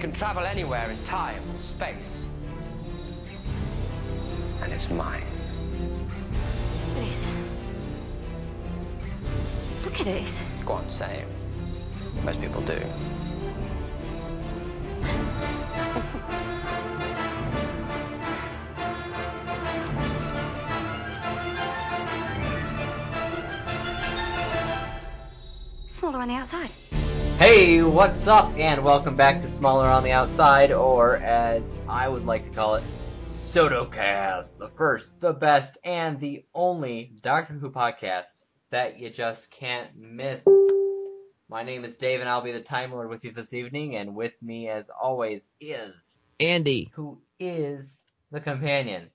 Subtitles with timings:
[0.00, 2.26] can travel anywhere in time and space.
[4.62, 5.22] And it's mine.
[6.96, 7.28] Is.
[9.84, 10.44] Look at it.
[10.64, 12.24] Go on, say it.
[12.24, 12.80] Most people do.
[25.88, 26.72] Smaller on the outside.
[27.40, 28.52] Hey, what's up?
[28.58, 32.74] And welcome back to Smaller on the Outside, or as I would like to call
[32.74, 32.84] it,
[33.30, 39.88] Sotocast, the first, the best, and the only Doctor Who podcast that you just can't
[39.96, 40.46] miss.
[41.48, 44.14] My name is Dave, and I'll be the Time Lord with you this evening, and
[44.14, 46.92] with me, as always, is Andy.
[46.92, 49.08] who is the companion.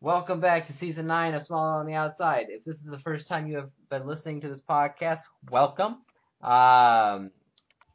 [0.00, 2.46] Welcome back to season nine of Smaller on the Outside.
[2.48, 5.98] If this is the first time you have been listening to this podcast, welcome.
[6.42, 7.30] Um,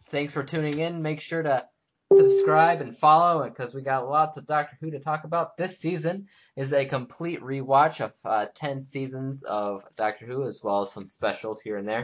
[0.09, 1.02] thanks for tuning in.
[1.02, 1.66] Make sure to
[2.12, 5.58] subscribe and follow because we got lots of Doctor Who to talk about.
[5.58, 10.82] This season is a complete rewatch of uh, 10 seasons of Doctor Who as well
[10.82, 12.04] as some specials here and there.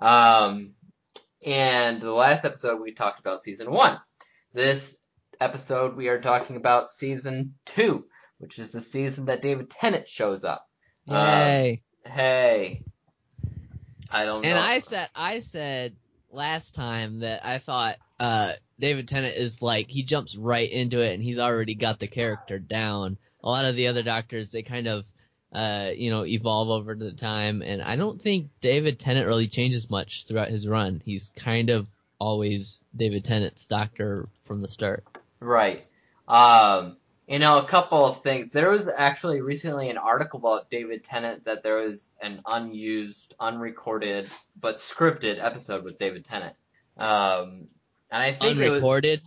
[0.00, 0.70] Um,
[1.44, 3.98] and the last episode we talked about season one.
[4.54, 4.96] This
[5.40, 8.04] episode we are talking about season two,
[8.38, 10.68] which is the season that David Tennant shows up.
[11.08, 11.16] Um,
[12.04, 12.82] Hey.
[14.10, 14.48] I don't know.
[14.48, 14.62] and know.
[14.62, 15.96] I said I said
[16.32, 21.14] last time that I thought uh David Tennant is like he jumps right into it
[21.14, 23.18] and he's already got the character down.
[23.44, 25.04] A lot of the other doctors they kind of
[25.52, 29.90] uh you know evolve over the time and I don't think David Tennant really changes
[29.90, 31.02] much throughout his run.
[31.04, 31.86] He's kind of
[32.18, 35.04] always David Tennant's doctor from the start.
[35.40, 35.84] Right.
[36.28, 36.96] Um,
[37.28, 38.48] you know, a couple of things.
[38.52, 44.28] There was actually recently an article about David Tennant that there was an unused, unrecorded,
[44.60, 46.56] but scripted episode with David Tennant.
[46.96, 47.68] Um,
[48.10, 49.22] and I think it was, Unrecorded.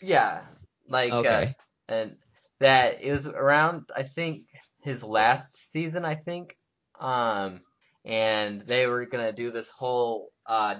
[0.00, 0.42] yeah,
[0.88, 1.54] like, Okay.
[1.88, 2.16] uh, and
[2.60, 4.46] that it was around, I think,
[4.80, 6.56] his last season, I think.
[7.00, 7.60] Um,
[8.04, 10.76] and they were gonna do this whole, uh,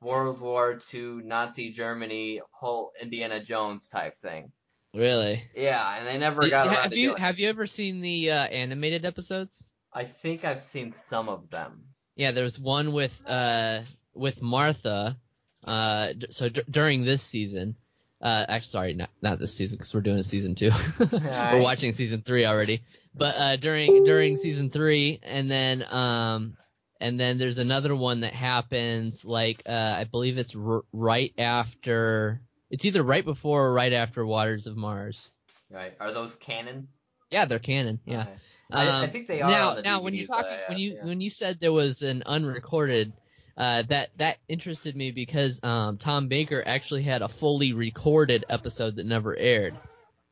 [0.00, 4.52] World War II Nazi Germany whole Indiana Jones type thing.
[4.94, 5.42] Really?
[5.56, 8.46] Yeah, and they never Did- got have to you have you ever seen the uh,
[8.46, 9.66] animated episodes?
[9.92, 11.84] I think I've seen some of them.
[12.16, 13.82] Yeah, there's one with uh
[14.14, 15.16] with Martha.
[15.64, 17.74] Uh, d- so d- during this season,
[18.20, 20.70] uh, actually, sorry, not not this season because we're doing a season two.
[21.12, 22.82] we're watching season three already.
[23.14, 26.56] But uh, during during season three, and then um,
[27.00, 32.40] and then there's another one that happens like uh, I believe it's r- right after.
[32.74, 35.30] It's either right before or right after Waters of Mars.
[35.70, 35.94] Right?
[36.00, 36.88] Are those canon?
[37.30, 38.00] Yeah, they're canon.
[38.04, 38.22] Yeah.
[38.22, 38.32] Okay.
[38.72, 39.48] I, I Um, think they are.
[39.48, 41.04] now, the now when you that when you yeah.
[41.04, 43.12] when you said there was an unrecorded,
[43.56, 48.96] uh, that that interested me because um, Tom Baker actually had a fully recorded episode
[48.96, 49.74] that never aired.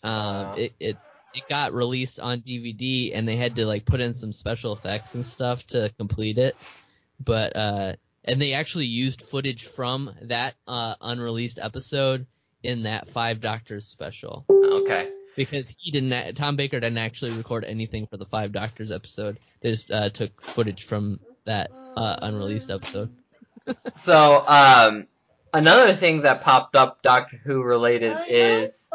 [0.02, 0.54] Um, Wow.
[0.58, 0.96] it, it
[1.34, 5.14] it got released on DVD and they had to like put in some special effects
[5.14, 6.56] and stuff to complete it,
[7.24, 7.92] but uh,
[8.24, 12.26] and they actually used footage from that uh, unreleased episode
[12.62, 15.08] in that Five Doctors special Okay.
[15.36, 16.34] because he didn't.
[16.36, 19.38] Tom Baker didn't actually record anything for the Five Doctors episode.
[19.60, 23.10] They just uh, took footage from that uh, unreleased episode.
[23.96, 25.06] So, um,
[25.52, 28.88] another thing that popped up Doctor Who related is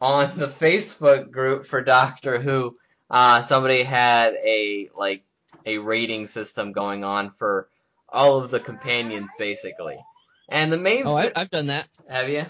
[0.00, 2.76] on the Facebook group for Doctor Who,
[3.10, 5.24] uh, somebody had a like
[5.66, 7.68] a rating system going on for
[8.08, 9.98] all of the companions basically.
[10.48, 11.88] And the main Oh, I, I've done that.
[12.08, 12.44] have you?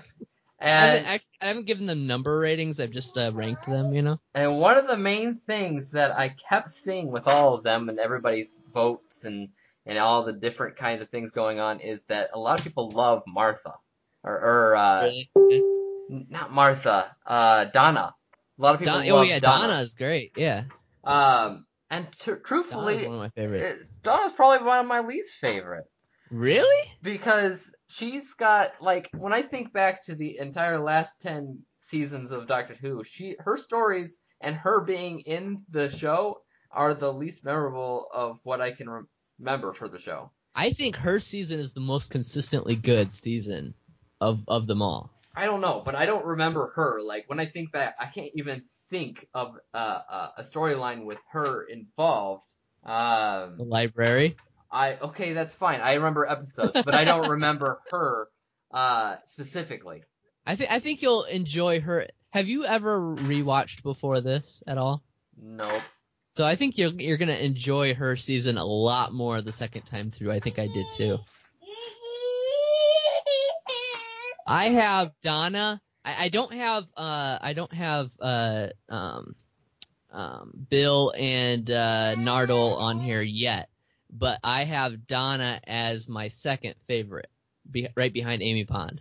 [0.61, 2.81] I haven't, And I haven't given them number ratings.
[2.81, 3.93] I've just uh, ranked them.
[3.95, 4.21] You know.
[4.35, 7.99] and one of the main things that I kept seeing with all of them and
[7.99, 9.49] everybody's votes and
[9.87, 12.91] and all the different kinds of things going on is that a lot of people
[12.91, 13.75] love Martha
[14.25, 15.63] or or uh, Really?
[16.09, 18.15] not Martha, uh, Donna.
[18.59, 19.69] A lot of people Don- love oh yeah, Donna.
[19.69, 20.33] Donna is great.
[20.37, 20.65] Yeah,
[21.05, 23.85] Um, and Donna's truthfully, one of my favorites.
[24.03, 26.91] Donna's probably one of my least favorites Really?
[27.03, 32.47] because she's got like when I think back to the entire last ten seasons of
[32.47, 38.07] Doctor Who, she her stories and her being in the show are the least memorable
[38.13, 38.89] of what I can
[39.41, 40.31] remember for the show.
[40.55, 43.75] I think her season is the most consistently good season
[44.21, 45.11] of of them all.
[45.35, 47.01] I don't know, but I don't remember her.
[47.03, 51.19] Like when I think back, I can't even think of uh, uh, a storyline with
[51.33, 52.43] her involved.
[52.85, 54.37] The Um, library.
[54.71, 55.81] I okay, that's fine.
[55.81, 58.29] I remember episodes, but I don't remember her
[58.71, 60.03] uh, specifically.
[60.47, 62.07] I think I think you'll enjoy her.
[62.31, 65.03] Have you ever rewatched before this at all?
[65.41, 65.83] Nope.
[66.35, 70.11] So I think you're you're gonna enjoy her season a lot more the second time
[70.11, 70.33] through.
[70.33, 71.19] I think I did too.
[74.47, 75.81] I have Donna.
[76.05, 79.35] I, I don't have uh I don't have uh um
[80.11, 83.69] um Bill and uh Nardole on here yet,
[84.11, 87.29] but I have Donna as my second favorite,
[87.71, 89.01] be, right behind Amy Pond.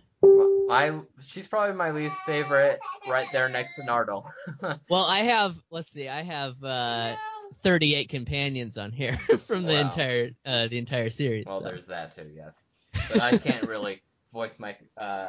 [0.70, 4.24] I she's probably my least favorite, right there next to Nardole.
[4.90, 7.16] Well, I have let's see, I have uh
[7.62, 9.80] 38 companions on here from the Wow.
[9.80, 11.46] entire uh the entire series.
[11.46, 11.66] well, so.
[11.66, 12.54] there's that too, yes.
[13.08, 14.02] But I can't really
[14.32, 15.28] voice my uh,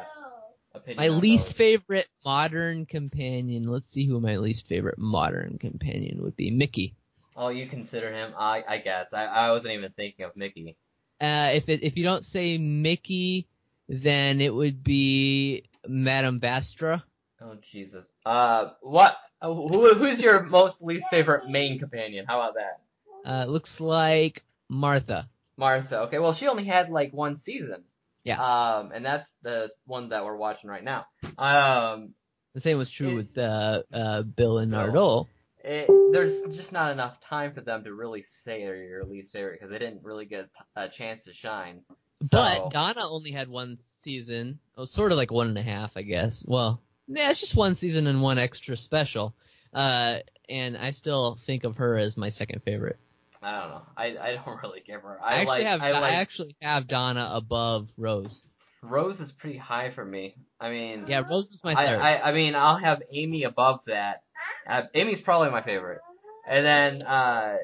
[0.74, 0.96] opinion.
[0.98, 1.56] My least those.
[1.56, 3.64] favorite modern companion.
[3.64, 6.50] Let's see who my least favorite modern companion would be.
[6.50, 6.94] Mickey.
[7.42, 8.34] Oh, you consider him?
[8.38, 10.76] I I guess I I wasn't even thinking of Mickey.
[11.20, 13.46] Uh, if it, if you don't say Mickey,
[13.88, 17.02] then it would be Madame Vastra.
[17.40, 18.12] Oh Jesus.
[18.26, 19.16] Uh, what?
[19.42, 22.26] Who who's your most least favorite main companion?
[22.28, 22.80] How about that?
[23.24, 25.26] Uh, looks like Martha.
[25.56, 26.00] Martha.
[26.00, 27.84] Okay, well she only had like one season.
[28.22, 28.38] Yeah.
[28.38, 31.06] Um, and that's the one that we're watching right now.
[31.38, 32.10] Um,
[32.52, 34.72] The same was true It- with uh, uh, Bill and.
[34.72, 35.26] Nardole.
[35.64, 39.54] It, there's just not enough time for them to really say they're your least favorite
[39.60, 41.82] because they didn't really get a chance to shine.
[42.22, 44.58] So- But Donna only had one season.
[44.76, 46.44] Well, sort of like one and a half, I guess.
[46.46, 49.34] Well, yeah, it's just one season and one extra special.
[49.72, 50.18] Uh,
[50.48, 52.98] and I still think of her as my second favorite.
[53.42, 53.82] I don't know.
[53.96, 55.18] I, I don't really give her.
[55.22, 58.44] I, I, actually like, have I like actually have Donna above Rose.
[58.82, 60.34] Rose is pretty high for me.
[60.58, 62.00] I mean, Yeah, Rose is my I, third.
[62.00, 64.22] I, I mean, I'll have Amy above that.
[64.66, 66.00] Uh, Amy's probably my favorite.
[66.48, 67.56] And then, uh,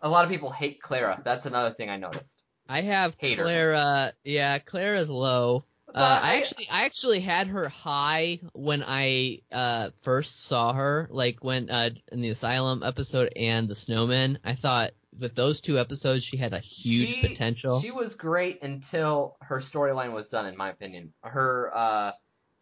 [0.00, 1.20] a lot of people hate Clara.
[1.24, 2.36] That's another thing I noticed.
[2.68, 3.42] I have Hater.
[3.44, 4.12] Clara.
[4.24, 5.64] Yeah, Clara's low.
[5.88, 11.06] Uh, But I actually, I actually had her high when I uh, first saw her,
[11.10, 14.38] like when uh, in the Asylum episode and the Snowman.
[14.42, 17.80] I thought with those two episodes, she had a huge She- potential.
[17.80, 21.12] She was great until her storyline was done, in my opinion.
[21.22, 22.12] Her, uh,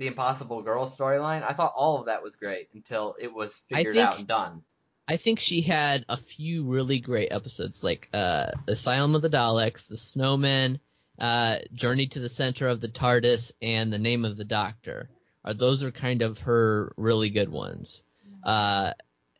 [0.00, 3.94] the Impossible Girl storyline, I thought all of that was great until it was figured
[3.94, 4.62] think- out and done.
[5.06, 9.88] I think she had a few really great episodes, like uh, Asylum of the Daleks,
[9.88, 10.78] The Snowman,
[11.18, 15.10] uh, Journey to the Center of the TARDIS, and The Name of the Doctor.
[15.44, 18.04] Are those are kind of her really good ones.
[18.44, 18.92] Uh,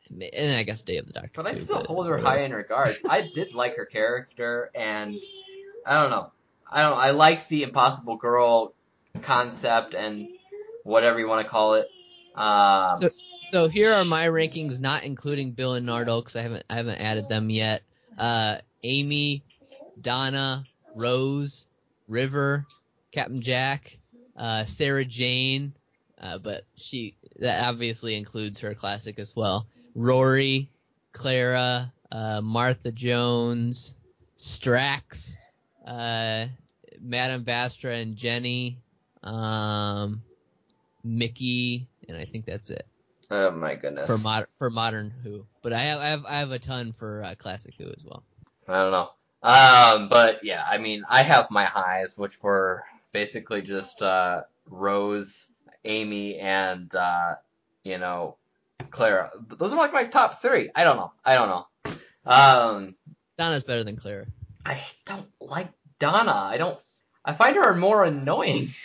[0.09, 1.31] and I guess Day of the Doctor.
[1.35, 2.99] But I too, still hold her high in regards.
[3.09, 5.15] I did like her character, and
[5.85, 6.31] I don't know.
[6.69, 6.97] I don't.
[6.97, 8.73] I like the Impossible Girl
[9.21, 10.27] concept and
[10.83, 11.87] whatever you want to call it.
[12.35, 13.09] Um, So-
[13.51, 16.99] So here are my rankings, not including Bill and Nardole, because I haven't I haven't
[17.01, 17.83] added them yet.
[18.17, 19.43] Uh, Amy,
[19.99, 20.63] Donna,
[20.95, 21.67] Rose,
[22.07, 22.65] River,
[23.11, 23.93] Captain Jack,
[24.37, 25.73] uh, Sarah Jane,
[26.21, 29.67] uh, but she that obviously includes her classic as well.
[29.95, 30.69] Rory,
[31.11, 33.95] Clara, uh, Martha Jones,
[34.37, 35.35] Strax,
[35.85, 36.45] uh,
[37.01, 38.77] Madame Vastra and Jenny,
[39.23, 40.21] um,
[41.03, 42.85] Mickey, and I think that's it
[43.31, 44.05] oh my goodness.
[44.05, 45.45] for mod for modern Who.
[45.63, 48.23] But I have I have I have a ton for uh, classic Who as well.
[48.67, 49.09] I don't know.
[49.43, 55.49] Um, but yeah, I mean, I have my highs, which were basically just uh, Rose,
[55.83, 57.35] Amy, and uh,
[57.83, 58.37] you know,
[58.91, 59.31] Clara.
[59.39, 60.69] But those are like my top three.
[60.75, 61.11] I don't know.
[61.25, 61.65] I don't know.
[62.23, 62.95] Um,
[63.39, 64.27] Donna's better than Clara.
[64.63, 66.33] I don't like Donna.
[66.33, 66.77] I don't.
[67.25, 68.73] I find her more annoying.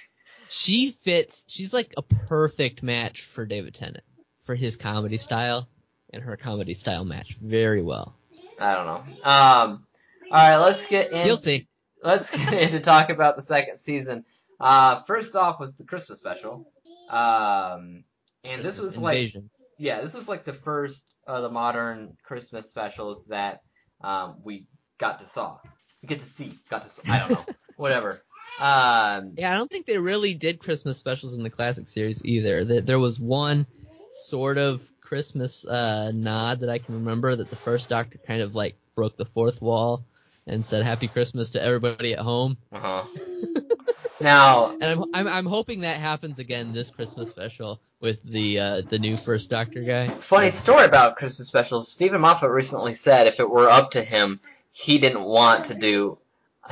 [0.48, 1.44] She fits.
[1.48, 4.04] She's like a perfect match for David Tennant
[4.44, 5.68] for his comedy style,
[6.12, 8.14] and her comedy style match very well.
[8.58, 9.28] I don't know.
[9.28, 9.86] Um,
[10.30, 11.26] all right, let's get in.
[11.26, 11.68] You'll see.
[12.02, 14.24] let's get into talk about the second season.
[14.58, 16.66] Uh, first off was the Christmas special.
[17.10, 18.04] Um,
[18.44, 19.34] and this was like,
[19.78, 23.60] yeah, this was like the first of the modern Christmas specials that
[24.02, 24.66] um, we
[24.98, 25.58] got to saw.
[26.02, 27.10] We get to see, got to.
[27.10, 27.44] I don't know,
[27.76, 28.22] whatever.
[28.60, 32.64] Um, Yeah, I don't think they really did Christmas specials in the classic series either.
[32.64, 33.66] There, there was one
[34.10, 38.54] sort of Christmas uh, nod that I can remember that the first Doctor kind of
[38.54, 40.04] like broke the fourth wall
[40.46, 42.56] and said Happy Christmas to everybody at home.
[42.72, 43.04] uh-huh.
[44.20, 48.82] now, And I'm, I'm I'm hoping that happens again this Christmas special with the uh,
[48.88, 50.06] the new first Doctor guy.
[50.06, 51.90] funny story about Christmas specials.
[51.90, 54.40] Steven Moffat recently said if it were up to him,
[54.72, 56.18] he didn't want to do.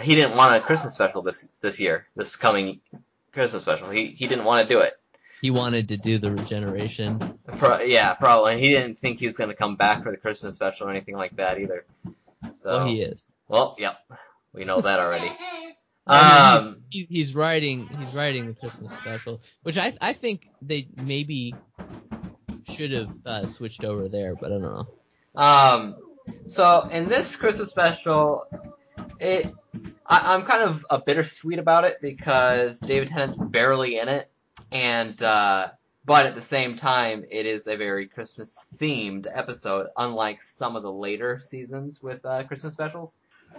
[0.01, 2.81] He didn't want a Christmas special this this year, this coming
[3.33, 3.91] Christmas special.
[3.91, 4.95] He he didn't want to do it.
[5.41, 7.19] He wanted to do the regeneration.
[7.59, 8.59] Pro- yeah, probably.
[8.61, 11.17] He didn't think he was going to come back for the Christmas special or anything
[11.17, 11.85] like that either.
[12.55, 13.27] So, Well, he is.
[13.49, 13.99] well, yep,
[14.55, 15.31] we know that already.
[16.07, 21.55] Um, he's, he's writing he's writing the Christmas special, which I I think they maybe
[22.69, 24.87] should have uh, switched over there, but I don't know.
[25.35, 25.97] um,
[26.45, 28.45] so in this Christmas special,
[29.19, 29.51] it
[30.07, 34.31] I, I'm kind of a bittersweet about it because David Tennant's barely in it,
[34.73, 35.69] and uh,
[36.05, 40.83] but at the same time, it is a very Christmas themed episode, unlike some of
[40.83, 43.17] the later seasons with uh, Christmas specials.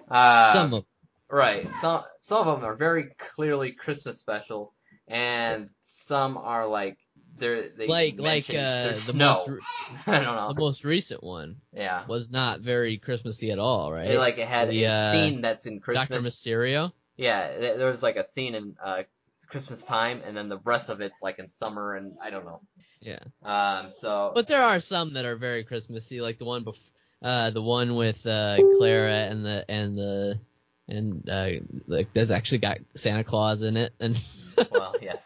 [0.10, 0.86] Uh, Some of
[1.30, 1.72] Right.
[1.82, 4.74] Some some of them are very clearly Christmas special,
[5.08, 6.98] and some are like
[7.38, 9.34] they're they like like uh, the snow.
[9.36, 9.60] most re-
[10.08, 10.54] I don't know.
[10.54, 12.06] the most recent one yeah.
[12.08, 14.12] was not very Christmassy at all, right?
[14.12, 16.08] It, like it had The, a uh, scene that's in Christmas.
[16.10, 16.92] Doctor Mysterio.
[17.18, 19.04] yeah, there was like a scene in uh,
[19.48, 22.62] Christmas time, and then the rest of it's like in summer, and I don't know.
[23.02, 23.20] Yeah.
[23.44, 23.92] Um.
[23.92, 24.32] So.
[24.34, 26.90] But there are some that are very Christmassy, like the one bef-
[27.22, 30.40] uh, the one with uh, Clara and the and the
[30.88, 31.50] and uh,
[31.88, 34.20] like there's actually got Santa Claus in it, and
[34.72, 35.22] well, yes.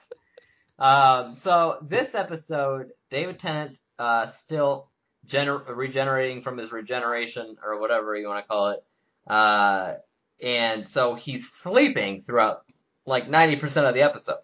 [0.80, 4.90] Um, so this episode, David Tennant's uh, still
[5.28, 8.84] gener- regenerating from his regeneration or whatever you want to call it,
[9.28, 9.96] uh,
[10.42, 12.64] and so he's sleeping throughout
[13.06, 14.38] like ninety percent of the episode.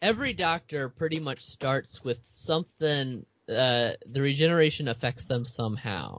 [0.00, 3.26] every doctor pretty much starts with something.
[3.48, 6.16] Uh, the regeneration affects them somehow,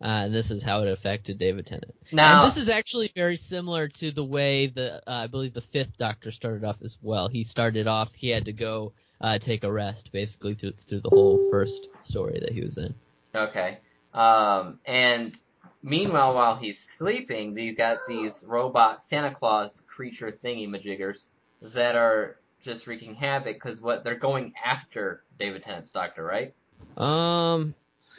[0.00, 1.94] uh, and this is how it affected David Tennant.
[2.12, 5.60] Now, and this is actually very similar to the way the uh, I believe the
[5.60, 7.28] fifth Doctor started off as well.
[7.28, 11.10] He started off he had to go uh, take a rest basically through through the
[11.10, 12.94] whole first story that he was in.
[13.34, 13.78] Okay.
[14.14, 15.36] Um, and
[15.82, 21.24] meanwhile, while he's sleeping, you've got these robot Santa Claus creature thingy majiggers
[21.60, 26.54] that are just wreaking havoc because what they're going after David Tennant's doctor, right?
[26.96, 27.74] Um,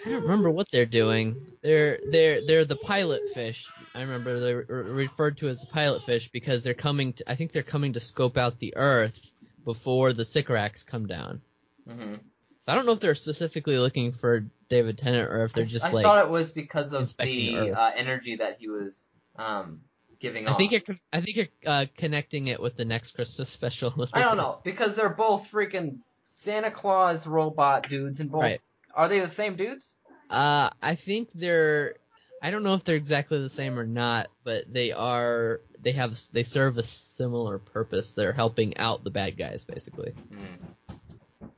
[0.05, 1.35] I don't remember what they're doing.
[1.61, 3.67] They're they're they're the pilot fish.
[3.93, 7.13] I remember they're re- referred to as the pilot fish because they're coming.
[7.13, 9.31] To, I think they're coming to scope out the Earth
[9.69, 11.41] before the Sycorax come down.
[11.87, 12.15] Mm-hmm.
[12.61, 15.85] So I don't know if they're specifically looking for David Tennant or if they're just
[15.85, 16.05] I like.
[16.07, 19.81] I thought it was because of the the uh, energy that he was um,
[20.19, 20.57] giving I off.
[20.57, 23.93] think you're I think you're uh, connecting it with the next Christmas special.
[24.13, 28.61] I don't know because they're both freaking Santa Claus robot dudes, and both Right.
[28.95, 29.93] are they the same dudes?
[30.31, 31.97] Uh, I think they're.
[32.41, 35.61] I don't know if they're exactly the same or not, but they are.
[35.81, 36.17] They have.
[36.31, 38.13] They serve a similar purpose.
[38.13, 40.13] They're helping out the bad guys, basically.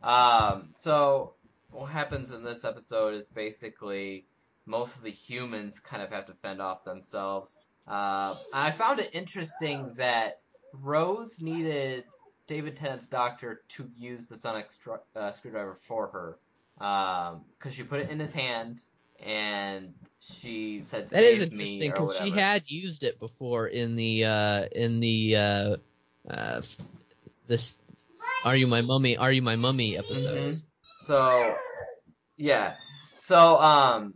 [0.02, 1.34] Um, so
[1.72, 4.26] what happens in this episode is basically
[4.66, 7.52] most of the humans kind of have to fend off themselves.
[7.88, 10.42] Uh, I found it interesting that
[10.74, 12.06] Rose needed
[12.48, 16.38] David Tennant's doctor to use the sonic stru- uh, screwdriver for her
[16.78, 18.80] because she put it in his hand
[19.22, 24.66] and she said, That is interesting because she had used it before in the uh
[24.72, 25.76] in the uh
[26.30, 26.62] uh
[27.48, 27.78] this
[28.46, 29.18] Are You My Mummy?
[29.18, 30.66] Are You My Mummy episodes.
[31.06, 31.56] So,
[32.38, 32.76] yeah.
[33.22, 34.14] So, um,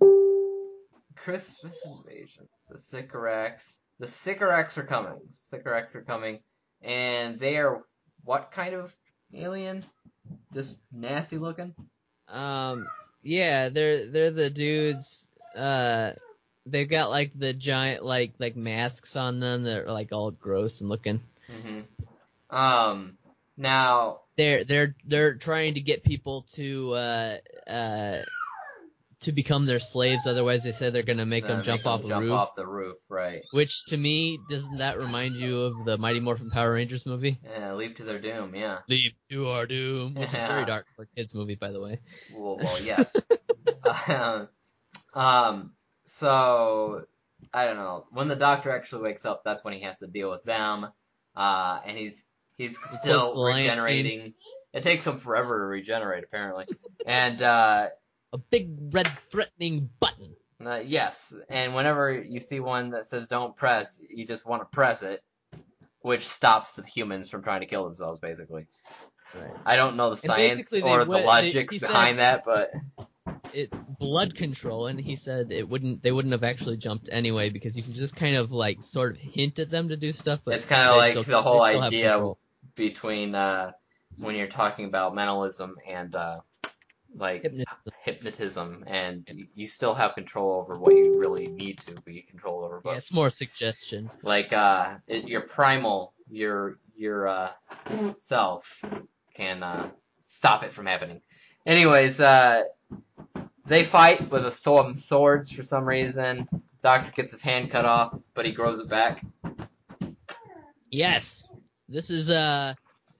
[1.16, 2.48] Christmas invasion.
[2.70, 3.80] The Sycorax.
[4.00, 5.20] The Sycorax are coming.
[5.32, 6.40] Sycorax are coming,
[6.82, 7.84] and they are
[8.24, 8.96] what kind of
[9.34, 9.84] alien?
[10.54, 11.74] Just nasty looking.
[12.28, 12.88] Um,
[13.26, 15.30] yeah, they're they're the dudes.
[15.56, 16.14] Uh,
[16.66, 20.82] they've got like the giant like like masks on them that are like all gross
[20.82, 21.22] and looking.
[21.50, 21.82] hmm
[22.50, 23.18] Um,
[23.58, 28.22] now, They're they're they're trying to get people to uh uh
[29.26, 30.26] to become their slaves.
[30.26, 32.32] Otherwise, they said they're gonna make uh, them jump off a jump roof.
[32.32, 33.44] off the roof, right?
[33.52, 37.40] Which to me doesn't that remind you of the Mighty Morphin Power Rangers movie?
[37.44, 38.56] Yeah, leap to their doom.
[38.56, 38.80] Yeah.
[38.88, 40.48] Leap to our doom, which is Yeah.
[40.48, 42.00] very dark for kids movie, by the way.
[42.34, 43.14] Well, well yes.
[44.08, 44.48] um,
[45.14, 45.74] um,
[46.06, 47.06] so
[47.54, 48.06] I don't know.
[48.12, 50.88] When the doctor actually wakes up, that's when he has to deal with them.
[51.36, 54.34] Uh, and he's he's still the regenerating.
[54.74, 56.66] It takes him forever to regenerate, apparently.
[57.06, 57.88] and uh,
[58.34, 60.36] A big red threatening button.
[60.66, 64.66] uh, yes, and whenever you see one that says "Don't press," you just want to
[64.66, 65.24] press it,
[66.02, 68.68] which stops the humans from trying to kill themselves, basically.
[69.34, 69.52] Right.
[69.66, 72.72] I don't know the science or the went- they- logics he said- behind that, but
[73.54, 77.78] it's blood control and he said it wouldn't they wouldn't have actually jumped anyway because
[77.78, 80.56] you can just kind of like sort of hint at them to do stuff but
[80.56, 82.34] It's kinda like still- the whole still have idea
[82.76, 83.72] between uh,
[84.18, 86.40] when you're talking about mentalism and uh,
[87.16, 87.94] like Hypnotism.
[88.04, 92.82] hypnotism, and you still have control over what you really need to be control over.
[92.84, 97.52] But yeah it's more suggestion like uh, it, your primal, your your uh,
[98.18, 98.84] self
[99.34, 101.22] can uh, stop it from happening.
[101.66, 102.64] Anyways, uh,
[103.66, 106.48] they fight with a some swords for some reason.
[106.82, 109.26] Doctor gets his hand cut off, but he grows it back.
[110.92, 111.44] yes
[111.90, 112.74] this is uh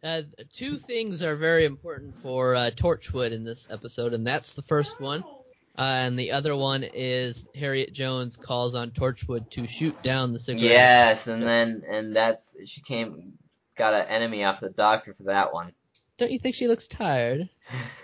[0.06, 0.22] uh,
[0.54, 5.00] two things are very important for uh, Torchwood in this episode, and that's the first
[5.02, 5.24] one.
[5.78, 10.40] Uh, and the other one is Harriet Jones calls on Torchwood to shoot down the
[10.40, 10.64] Sycorax.
[10.64, 13.34] Yes, and then and that's she came
[13.76, 15.74] got an enemy off the doctor for that one.
[16.18, 17.50] Don't you think she looks tired?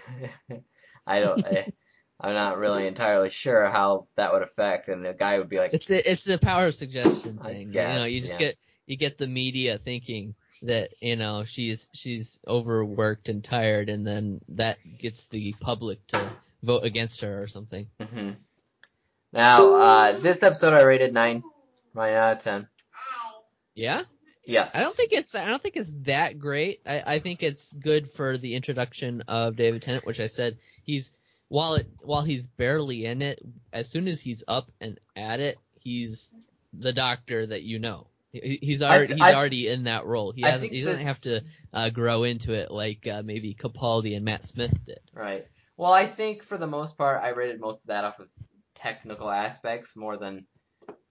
[1.08, 1.46] I don't.
[1.46, 1.72] I,
[2.20, 5.74] I'm not really entirely sure how that would affect, and the guy would be like,
[5.74, 7.68] It's a it's a power of suggestion I thing.
[7.68, 8.40] you know, you just yeah.
[8.40, 14.06] get you get the media thinking that you know she's she's overworked and tired, and
[14.06, 16.32] then that gets the public to
[16.64, 17.88] vote against her or something.
[18.00, 18.32] hmm
[19.34, 21.44] Now, uh, this episode I rated nine,
[21.96, 22.68] nine out of ten.
[23.76, 24.04] Yeah,
[24.46, 24.72] Yes.
[24.76, 26.82] I don't think it's I don't think it's that great.
[26.86, 31.12] I, I think it's good for the introduction of David Tennant, which I said he's
[31.48, 33.40] while it while he's barely in it,
[33.72, 36.32] as soon as he's up and at it, he's
[36.74, 38.08] the doctor that you know.
[38.32, 40.32] He- He's I- already he's I- already in that role.
[40.32, 41.42] He hasn't he doesn't this- have to
[41.74, 45.00] uh, grow into it like uh, maybe Capaldi and Matt Smith did.
[45.14, 45.46] Right.
[45.78, 48.30] Well, I think for the most part, I rated most of that off of
[48.76, 50.46] technical aspects more than,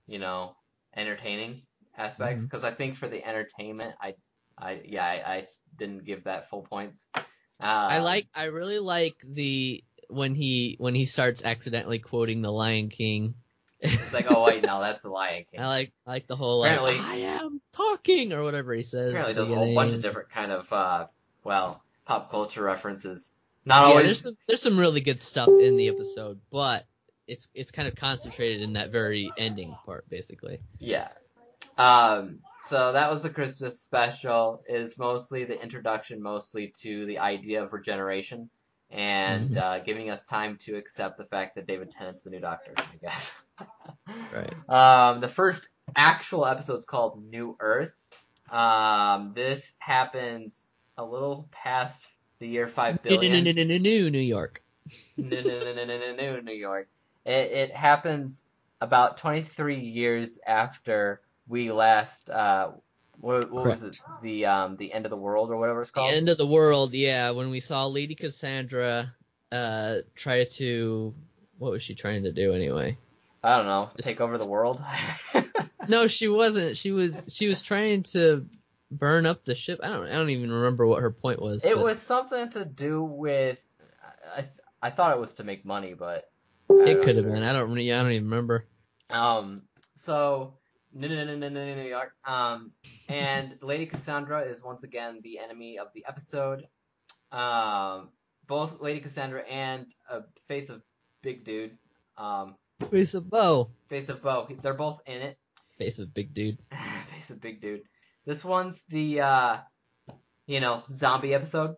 [0.06, 0.54] you know,
[0.96, 1.62] entertaining
[1.96, 2.42] aspects.
[2.42, 4.14] Because I think for the entertainment, I,
[4.56, 5.46] I yeah, I, I
[5.76, 7.04] didn't give that full points.
[7.14, 7.20] Uh,
[7.60, 12.88] I like I really like the when he when he starts accidentally quoting the Lion
[12.88, 13.34] King.
[13.82, 15.60] It's like, oh wait, no, that's the Lion King.
[15.60, 19.14] I like I like the whole like Apparently- I am talking or whatever he says.
[19.14, 21.06] Apparently, at the does a whole bunch of different kind of, uh,
[21.44, 23.30] well, pop culture references.
[23.64, 24.04] Not Yeah, always.
[24.06, 26.86] there's some there's some really good stuff in the episode, but
[27.26, 30.58] it's it's kind of concentrated in that very ending part, basically.
[30.78, 31.08] Yeah.
[31.78, 34.62] Um, so that was the Christmas special.
[34.68, 38.50] Is mostly the introduction, mostly to the idea of regeneration,
[38.90, 39.56] and Mhm.
[39.56, 42.72] uh, giving us time to accept the fact that David Tennant's the new Doctor.
[42.76, 43.32] I guess.
[44.32, 44.52] Right.
[44.68, 47.92] Um, the first actual episode is called New Earth.
[48.50, 50.66] Um, this happens
[50.96, 52.06] a little past
[52.38, 53.44] the year five billion.
[53.44, 54.62] New New York.
[55.16, 56.88] no, no, no, no, no, no, no, New York.
[57.24, 58.46] It, it happens
[58.80, 62.70] about 23 years after we last, uh,
[63.20, 64.00] what, what was it?
[64.22, 66.12] The, um, the end of the world or whatever it's called.
[66.12, 67.30] The end of the world, yeah.
[67.30, 69.14] When we saw Lady Cassandra
[69.52, 71.12] uh try to
[71.58, 72.96] what was she trying to do anyway?
[73.42, 73.90] I don't know.
[73.98, 74.82] It's- Take over the world?
[75.88, 76.76] No, she wasn't.
[76.76, 78.46] She was she was trying to
[78.92, 79.80] burn up the ship.
[79.82, 81.64] I don't I don't even remember what her point was.
[81.64, 83.58] it but- was something to do with,
[84.36, 84.44] I,
[84.80, 86.30] I thought it was to make money, but.
[86.68, 87.42] It could have been.
[87.42, 87.72] I don't.
[87.72, 88.66] I don't even remember.
[89.08, 89.62] Um,
[89.96, 90.54] so
[90.92, 92.14] no, no, no, no, no, no, New York.
[92.24, 92.72] Um,
[93.08, 96.66] and Lady Cassandra is once again the enemy of the episode.
[97.32, 98.08] Um,
[98.46, 100.82] both Lady Cassandra and a face of
[101.22, 101.76] big dude.
[102.18, 102.56] Um,
[102.90, 103.70] Face of Bo.
[103.88, 104.48] face of Bo.
[104.62, 105.38] They're both in it.
[105.78, 106.58] Face of big dude.
[107.14, 107.82] face of big dude.
[108.26, 109.56] This one's the uh,
[110.46, 111.76] you know, zombie episode.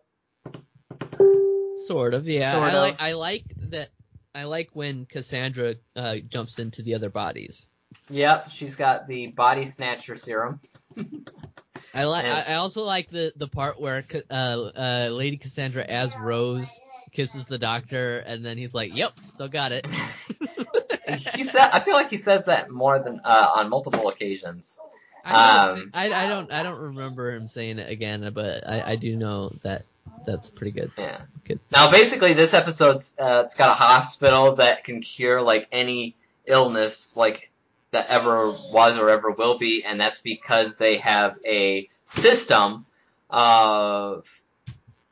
[1.85, 2.27] Sort of.
[2.27, 2.53] Yeah.
[2.53, 2.93] Sort I like.
[2.93, 2.99] of.
[3.01, 3.89] I like that.
[4.35, 7.67] I like when Cassandra uh, jumps into the other bodies.
[8.13, 10.59] Yep, she's got the body snatcher serum.
[11.95, 12.25] I like.
[12.25, 16.79] I I also like the the part where uh, uh, Lady Cassandra as Rose
[17.11, 19.87] kisses the doctor, and then he's like, "Yep, still got it."
[21.35, 24.77] he said, I feel like he says that more than uh, on multiple occasions.
[25.25, 28.91] I don't, Um, I, I don't I don't remember him saying it again, but I,
[28.91, 29.85] I do know that
[30.27, 30.91] that's pretty good.
[30.99, 31.21] Yeah.
[31.45, 31.59] good.
[31.71, 37.17] Now, basically, this episode's uh, it's got a hospital that can cure like any illness
[37.17, 37.49] like
[37.93, 42.85] that ever was or ever will be, and that's because they have a system
[43.29, 44.27] of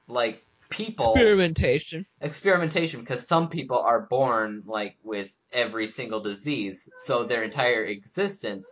[0.08, 2.06] like people Experimentation.
[2.22, 3.00] experimentation.
[3.02, 8.70] Because some people are born like with every single disease, so their entire existence,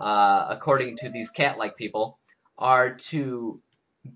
[0.00, 2.18] uh, according to these cat-like people,
[2.58, 3.60] are to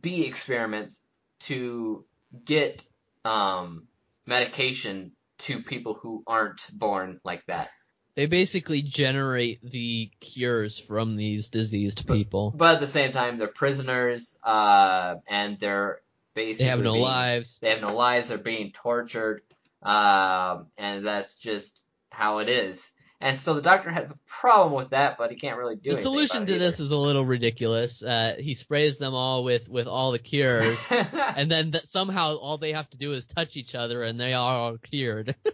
[0.02, 1.00] be experiments
[1.38, 2.04] to
[2.44, 2.84] get
[3.24, 3.84] um,
[4.26, 7.70] medication to people who aren't born like that.
[8.16, 12.50] They basically generate the cures from these diseased people.
[12.56, 16.00] But at the same time, they're prisoners, uh, and they're
[16.34, 17.58] basically They have no being- lives.
[17.60, 18.28] They have no lives.
[18.28, 19.42] They're being tortured,
[19.82, 22.90] um, and that's just how it is.
[23.20, 25.96] And so the doctor has a problem with that, but he can't really do it.
[25.96, 28.02] The solution to it this is a little ridiculous.
[28.02, 32.56] Uh, he sprays them all with with all the cures, and then th- somehow all
[32.58, 35.34] they have to do is touch each other, and they are all cured.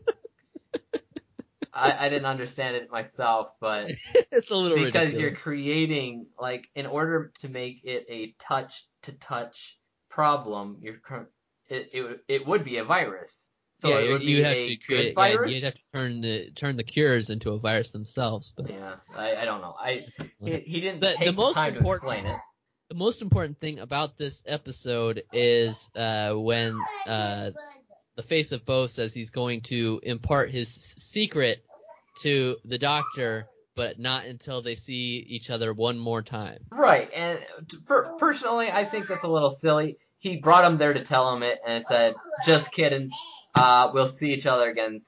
[1.74, 3.90] I, I didn't understand it myself, but
[4.30, 5.18] it's a little because ridiculous.
[5.18, 9.78] you're creating like in order to make it a touch to touch
[10.10, 10.96] problem, you're
[11.68, 13.48] it, it would- it would be a virus.
[13.74, 15.16] So yeah, it you- would you'd be have a to good create.
[15.16, 18.52] Yeah, you'd have to turn the turn the cures into a virus themselves.
[18.56, 19.74] But Yeah, I, I don't know.
[19.78, 20.04] I
[20.44, 22.40] he, he didn't The- take the most time important- to explain it.
[22.90, 27.50] the most important thing about this episode is uh, when uh,
[28.16, 31.64] the face of Bo says he's going to impart his secret
[32.22, 36.58] to the doctor, but not until they see each other one more time.
[36.70, 37.38] Right, and
[37.86, 39.98] for, personally, I think that's a little silly.
[40.18, 42.14] He brought him there to tell him it, and said,
[42.46, 43.10] "Just kidding.
[43.54, 45.02] Uh, we'll see each other again."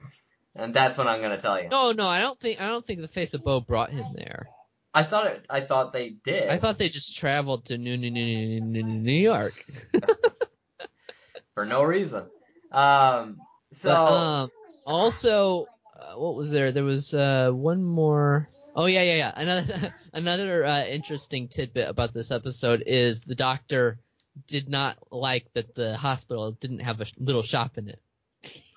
[0.55, 1.69] And that's what I'm gonna tell you.
[1.69, 4.47] No, no, I don't think I don't think the face of Bo brought him there.
[4.93, 5.45] I thought it.
[5.49, 6.49] I thought they did.
[6.49, 9.53] I thought they just traveled to New New New New, New, New York.
[11.53, 12.25] for no reason.
[12.75, 13.37] Um.
[13.73, 13.89] So.
[13.89, 14.51] But, um,
[14.85, 15.65] also,
[15.99, 16.71] uh, what was there?
[16.71, 18.49] There was uh, one more.
[18.75, 19.31] Oh yeah, yeah, yeah.
[19.35, 23.99] Another another uh, interesting tidbit about this episode is the doctor
[24.47, 28.01] did not like that the hospital didn't have a little shop in it.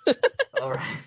[0.61, 0.99] All right.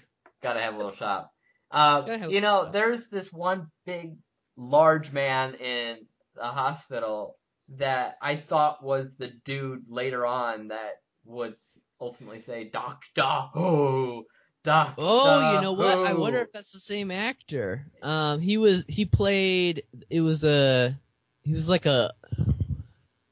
[0.44, 1.34] Gotta have a little shop.
[1.70, 4.18] Uh, Gotta have a you know, there's this one big,
[4.58, 5.98] large man in
[6.36, 7.38] the hospital
[7.78, 11.56] that I thought was the dude later on that would
[12.02, 14.26] ultimately say, Doctor Who,
[14.64, 16.00] Doctor Oh, you know what?
[16.00, 17.86] I wonder if that's the same actor.
[18.02, 19.84] Um, he was he played.
[20.10, 20.98] It was a
[21.44, 22.14] he was like a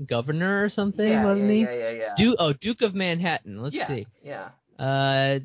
[0.05, 1.61] governor or something, yeah, wasn't yeah, he?
[1.61, 2.15] Yeah, yeah, yeah.
[2.15, 3.61] Duke oh Duke of Manhattan.
[3.61, 4.07] Let's yeah, see.
[4.23, 4.49] Yeah.
[4.77, 5.39] Uh,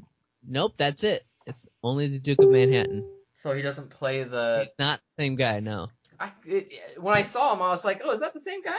[0.46, 1.24] nope, that's it.
[1.46, 3.04] It's only the Duke of Manhattan.
[3.42, 4.60] So he doesn't play the.
[4.62, 5.60] He's not the same guy.
[5.60, 8.62] No, I, it, when I saw him, I was like, oh, is that the same
[8.62, 8.72] guy?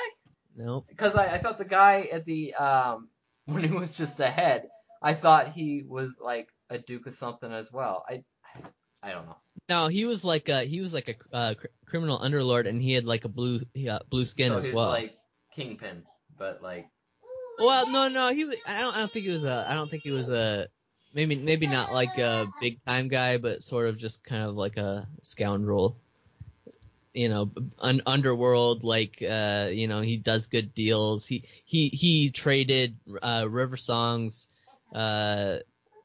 [0.55, 0.85] nope.
[0.87, 3.09] because I, I thought the guy at the um
[3.53, 4.67] when he was just a head,
[5.01, 8.03] I thought he was like a duke of something as well.
[8.09, 8.23] I
[9.03, 9.37] I don't know.
[9.69, 12.93] No, he was like a he was like a uh, cr- criminal underlord, and he
[12.93, 14.89] had like a blue yeah, blue skin so as he's well.
[14.89, 15.15] like
[15.55, 16.03] kingpin,
[16.37, 16.87] but like
[17.59, 18.45] Well, no, no, he.
[18.45, 18.95] was- I don't.
[18.95, 19.65] I don't think he was a.
[19.69, 20.67] I don't think he was a.
[21.13, 24.75] Maybe, maybe not like a big time guy, but sort of just kind of like
[24.75, 25.95] a scoundrel.
[27.15, 28.83] You know, un- underworld.
[28.83, 31.25] Like, uh, you know, he does good deals.
[31.27, 34.47] He he he traded uh, River Songs,
[34.93, 35.59] uh,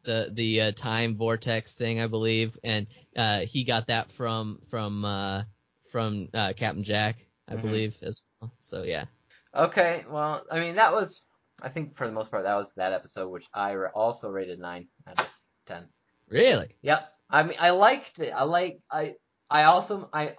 [0.05, 5.05] the the uh, time vortex thing, I believe, and uh, he got that from from
[5.05, 5.45] uh,
[5.91, 7.17] from uh, Captain Jack,
[7.49, 7.63] I Mhm.
[7.63, 8.53] believe, as well.
[8.61, 9.07] So yeah.
[9.55, 10.05] okay.
[10.09, 11.23] Well, I mean that was
[11.63, 14.89] I think for the most part that was that episode, which I also rated nine
[15.07, 15.31] out of
[15.67, 15.89] ten.
[16.29, 16.77] Really.
[16.83, 17.13] Yep.
[17.31, 18.31] I mean, I liked it.
[18.31, 18.81] I like.
[18.91, 19.15] I.
[19.51, 20.09] I also.
[20.13, 20.37] I.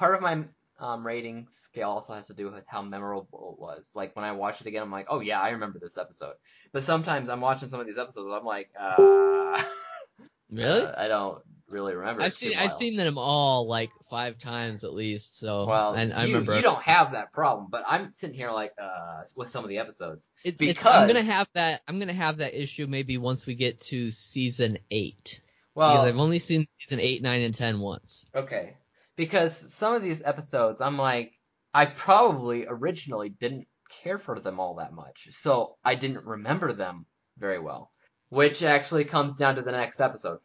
[0.00, 0.44] Part of my
[0.78, 3.92] um, rating scale also has to do with how memorable it was.
[3.94, 6.36] Like when I watch it again, I'm like, oh yeah, I remember this episode.
[6.72, 9.62] But sometimes I'm watching some of these episodes, and I'm like, uh,
[10.50, 10.80] Really?
[10.80, 12.22] uh, I don't really remember.
[12.22, 15.38] I've seen I've seen them all like five times at least.
[15.38, 18.50] So Well, and I you, remember you don't have that problem, but I'm sitting here
[18.50, 20.30] like uh with some of the episodes.
[20.44, 23.82] it, it's, I'm gonna have that I'm gonna have that issue maybe once we get
[23.82, 25.42] to season eight
[25.74, 28.24] Well, because I've only seen season eight, nine, and ten once.
[28.34, 28.76] Okay.
[29.20, 31.38] Because some of these episodes, I'm like,
[31.74, 33.66] I probably originally didn't
[34.02, 35.28] care for them all that much.
[35.32, 37.04] So I didn't remember them
[37.36, 37.90] very well.
[38.30, 40.38] Which actually comes down to the next episode.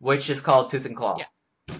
[0.00, 1.18] Which is called Tooth and Claw.
[1.18, 1.76] Yeah.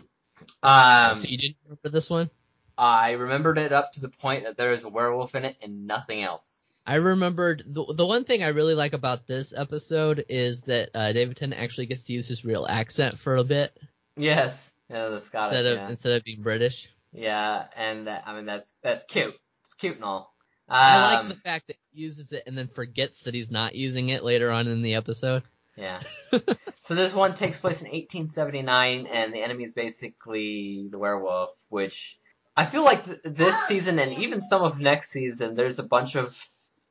[0.63, 2.31] Um, so you didn't remember this one?
[2.79, 5.89] I remembered it up to the point that there is a werewolf in it and
[5.89, 6.65] nothing else.
[6.87, 11.13] I remembered the the one thing I really like about this episode is that uh,
[11.13, 13.77] David Tennant actually gets to use his real accent for a bit
[14.19, 14.73] Yes.
[14.91, 15.57] Yeah, the Scottish.
[15.57, 15.89] instead of yeah.
[15.89, 16.89] instead of being British.
[17.13, 19.35] yeah, and that, I mean that's that's cute.
[19.65, 20.35] It's cute and all.
[20.69, 23.75] I like Um, the fact that he uses it and then forgets that he's not
[23.75, 25.43] using it later on in the episode.
[25.77, 26.01] Yeah.
[26.83, 32.19] so this one takes place in 1879, and the enemy is basically the werewolf, which
[32.57, 36.17] I feel like th- this season and even some of next season, there's a bunch
[36.17, 36.37] of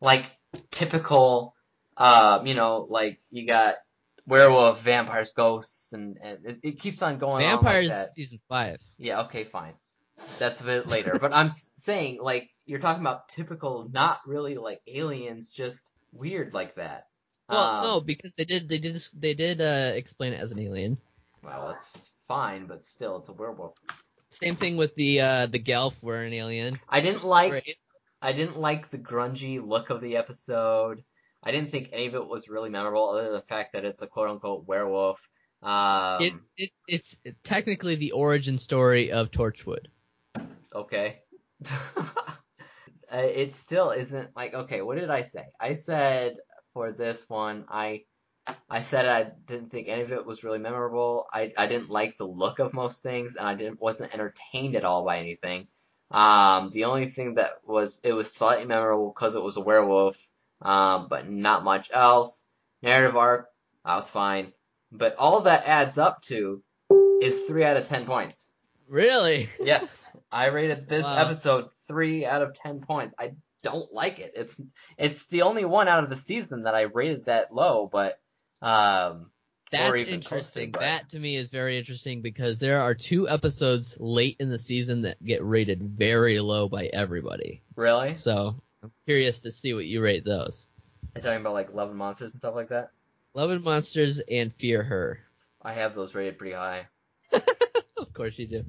[0.01, 0.25] like
[0.71, 1.53] typical,
[1.97, 3.75] uh, you know, like you got
[4.27, 8.77] werewolf, vampires, ghosts, and, and it, it keeps on going Vampires on like season five.
[8.97, 9.73] Yeah, okay, fine.
[10.39, 14.81] That's a bit later, but I'm saying like you're talking about typical, not really like
[14.87, 17.07] aliens, just weird like that.
[17.49, 20.59] Well, Um, no, because they did they did they did uh, explain it as an
[20.59, 20.97] alien.
[21.43, 21.89] Well, that's
[22.27, 23.75] fine, but still, it's a werewolf.
[24.29, 26.79] Same thing with the uh the Gelth were an alien.
[26.89, 27.51] I didn't like.
[27.53, 27.77] Right.
[28.19, 31.03] I didn't like the grungy look of the episode.
[31.43, 34.01] I didn't think any of it was really memorable, other than the fact that it's
[34.01, 35.19] a quote unquote werewolf.
[35.63, 39.87] Um, It's it's it's technically the origin story of Torchwood.
[40.73, 41.19] okay.
[43.09, 44.81] Uh, it still isn't like okay.
[44.81, 45.45] What did I say?
[45.61, 46.35] I said
[46.73, 48.03] for this one, I
[48.69, 51.25] I said I didn't think any of it was really memorable.
[51.31, 54.83] I I didn't like the look of most things, and I didn't wasn't entertained at
[54.83, 55.67] all by anything.
[56.11, 60.17] Um, the only thing that was it was slightly memorable because it was a werewolf,
[60.61, 62.43] um, but not much else.
[62.81, 63.47] Narrative arc,
[63.83, 64.53] I was fine,
[64.91, 66.61] but all that adds up to
[67.21, 68.49] is three out of ten points.
[68.87, 69.49] Really?
[69.59, 71.17] Yes, I rated this Wow.
[71.25, 73.13] episode three out of ten points.
[73.19, 73.31] I
[73.63, 74.33] don't like it.
[74.35, 74.61] It's
[74.97, 78.19] it's the only one out of the season that I rated that low, but
[78.61, 79.31] um,
[79.71, 80.71] That's interesting.
[80.71, 84.59] closer, That to me is very interesting because there are two episodes late in the
[84.59, 87.61] season that get rated very low by everybody.
[87.75, 90.65] really, So I'm curious to see what you rate those.
[91.13, 92.91] I'm talking about like Love and Monsters and stuff like that.
[93.33, 95.19] Love and Monsters and Fear Her.
[95.61, 96.87] I have those rated pretty high.
[97.33, 98.63] of course you do.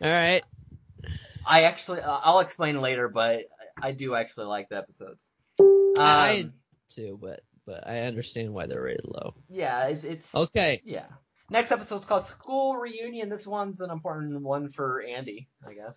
[0.00, 0.40] All right.
[1.46, 3.42] I actually, uh, I'll explain later, but
[3.82, 5.28] I do actually like the episodes.
[5.98, 6.54] I- Um,
[6.88, 9.34] Too, but but I understand why they're rated low.
[9.50, 10.80] yeah, it's, it's Okay.
[10.86, 11.04] Yeah.
[11.52, 13.28] Next episode's called School Reunion.
[13.28, 15.96] This one's an important one for Andy, I guess.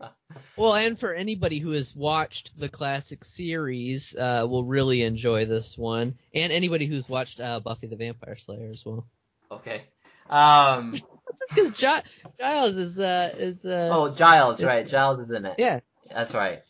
[0.56, 5.78] Well, and for anybody who has watched the classic series, uh, will really enjoy this
[5.78, 9.06] one, and anybody who's watched uh, Buffy the Vampire Slayer as well.
[9.50, 9.82] Okay.
[10.28, 10.96] Um.
[11.54, 14.86] Because Giles is uh is uh Oh, Giles, It's- right?
[14.86, 15.54] Giles is in it.
[15.58, 15.80] yeah
[16.12, 16.62] That's right.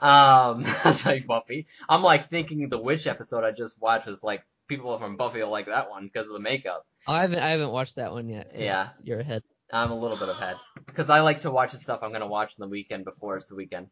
[0.00, 0.62] Um.
[0.84, 1.66] That's like Buffy.
[1.88, 5.50] I'm like thinking the witch episode I just watched was like people from Buffy will
[5.50, 6.86] like that one because of the makeup.
[7.06, 8.52] I haven't I haven't watched that one yet.
[8.56, 8.88] Yeah.
[9.02, 9.42] you're ahead.
[9.72, 12.54] I'm a little bit ahead because I like to watch the stuff I'm gonna watch
[12.58, 13.88] on the weekend before it's the weekend.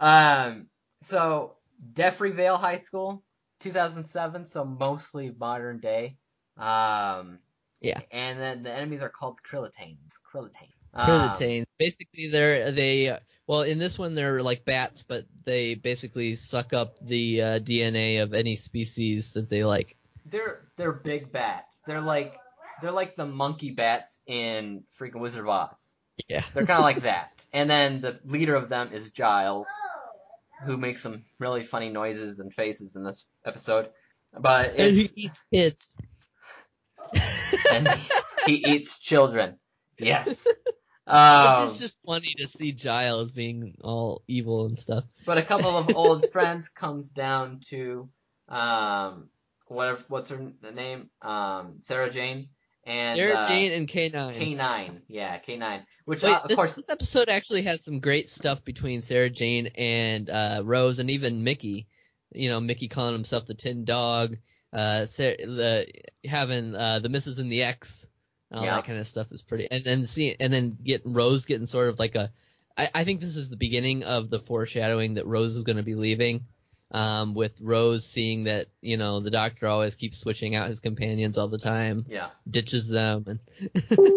[0.00, 0.66] Um,
[1.02, 1.54] so
[1.92, 3.22] Deffry Vale High School,
[3.60, 6.16] 2007, so mostly modern day.
[6.56, 7.38] Um,
[7.80, 8.00] Yeah.
[8.10, 9.98] and then the enemies are called Krillitanes.
[10.32, 10.70] Krillitane.
[10.94, 16.72] Um, Basically, they're they well in this one they're like bats, but they basically suck
[16.72, 19.96] up the uh, DNA of any species that they like.
[20.26, 21.80] They're they're big bats.
[21.86, 22.34] They're like
[22.82, 25.92] they're like the monkey bats in freaking Wizard of Oz.
[26.28, 26.44] Yeah.
[26.54, 27.44] They're kind of like that.
[27.52, 29.66] And then the leader of them is Giles,
[30.64, 33.88] who makes some really funny noises and faces in this episode.
[34.38, 35.94] But And he eats kids.
[37.72, 37.88] and
[38.46, 39.58] he eats children.
[39.98, 40.46] Yes.
[41.06, 45.04] It's Um, just, just funny to see Giles being all evil and stuff.
[45.26, 48.08] but a couple of old friends comes down to
[48.48, 49.28] um
[49.68, 52.48] what what's her name um Sarah Jane
[52.86, 54.12] and Sarah uh, Jane and K9.
[54.38, 58.28] K9 yeah K9 which Wait, uh, of this, course this episode actually has some great
[58.28, 61.86] stuff between Sarah Jane and uh, Rose, and even Mickey.
[62.32, 64.36] You know, Mickey calling himself the Tin Dog,
[64.72, 65.86] uh, Sarah, the
[66.26, 68.06] having uh, the Misses and the X,
[68.50, 68.74] and all Yeah.
[68.74, 69.66] that kind of stuff is pretty.
[69.70, 72.30] And then see, and then getting Rose getting sort of like a.
[72.76, 75.82] I, I think this is the beginning of the foreshadowing that Rose is going to
[75.82, 76.44] be leaving.
[76.90, 81.38] Um, with Rose seeing that you know the Doctor always keeps switching out his companions
[81.38, 83.38] all the time, yeah ditches them, and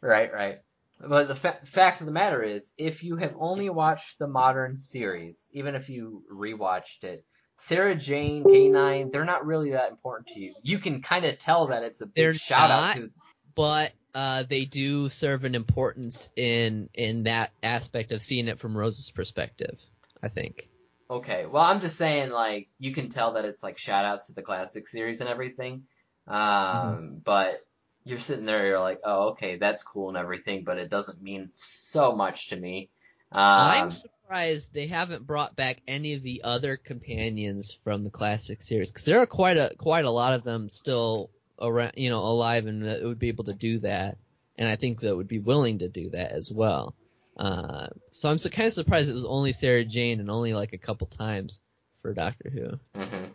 [0.00, 0.58] Right, right.
[1.00, 4.76] But the fa- fact of the matter is, if you have only watched the modern
[4.76, 7.24] series, even if you rewatched it,
[7.56, 10.54] Sarah Jane, K9, they're not really that important to you.
[10.62, 12.96] You can kind of tell that it's a big They're shout not.
[12.96, 13.10] out to.
[13.54, 18.76] but uh, they do serve an importance in in that aspect of seeing it from
[18.76, 19.78] Rose's perspective.
[20.22, 20.68] I think.
[21.12, 24.32] Okay, well, I'm just saying, like, you can tell that it's like shout outs to
[24.32, 25.82] the classic series and everything.
[26.26, 27.14] Um, Mm-hmm.
[27.24, 27.66] But
[28.04, 31.50] you're sitting there, you're like, oh, okay, that's cool and everything, but it doesn't mean
[31.54, 32.88] so much to me.
[33.30, 38.62] Um, I'm surprised they haven't brought back any of the other companions from the classic
[38.62, 42.20] series because there are quite a quite a lot of them still around, you know,
[42.20, 44.16] alive and that would be able to do that,
[44.56, 46.94] and I think that would be willing to do that as well.
[47.36, 50.72] Uh, so I'm so, kind of surprised it was only Sarah Jane and only like
[50.72, 51.60] a couple times
[52.02, 53.00] for Doctor Who.
[53.00, 53.30] mhm.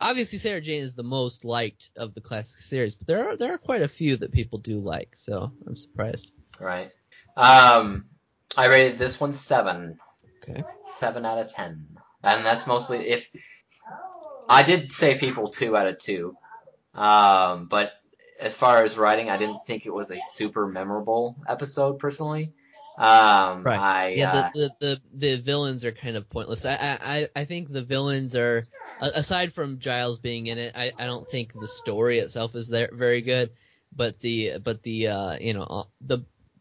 [0.00, 3.52] obviously Sarah Jane is the most liked of the classic series, but there are there
[3.52, 6.30] are quite a few that people do like, so I'm surprised.
[6.58, 6.90] Right.
[7.36, 8.06] Um,
[8.56, 9.98] I rated this one seven.
[10.42, 10.64] Okay.
[10.94, 11.86] Seven out of ten,
[12.22, 13.28] and that's mostly if
[14.48, 16.36] I did say people two out of two.
[16.94, 17.92] Um, but
[18.40, 22.52] as far as writing, I didn't think it was a super memorable episode personally.
[22.98, 23.80] Um, Right.
[23.80, 26.64] I Yeah, uh, the, the the the villains are kind of pointless.
[26.66, 28.64] I I I think the villains are
[29.00, 32.90] aside from Giles being in it, I I don't think the story itself is there
[32.92, 33.50] very good,
[33.94, 36.20] but the but the uh you know uh, the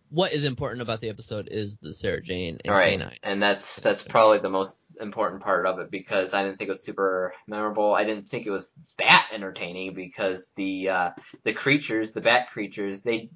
[0.10, 3.18] what is important about the episode is the Sarah Jane and right, K9.
[3.24, 6.74] and that's that's probably the most important part of it because I didn't think it
[6.74, 7.96] was super memorable.
[7.96, 11.12] I didn't think it was that entertaining because the uh,
[11.44, 13.30] the creatures, the bat creatures, they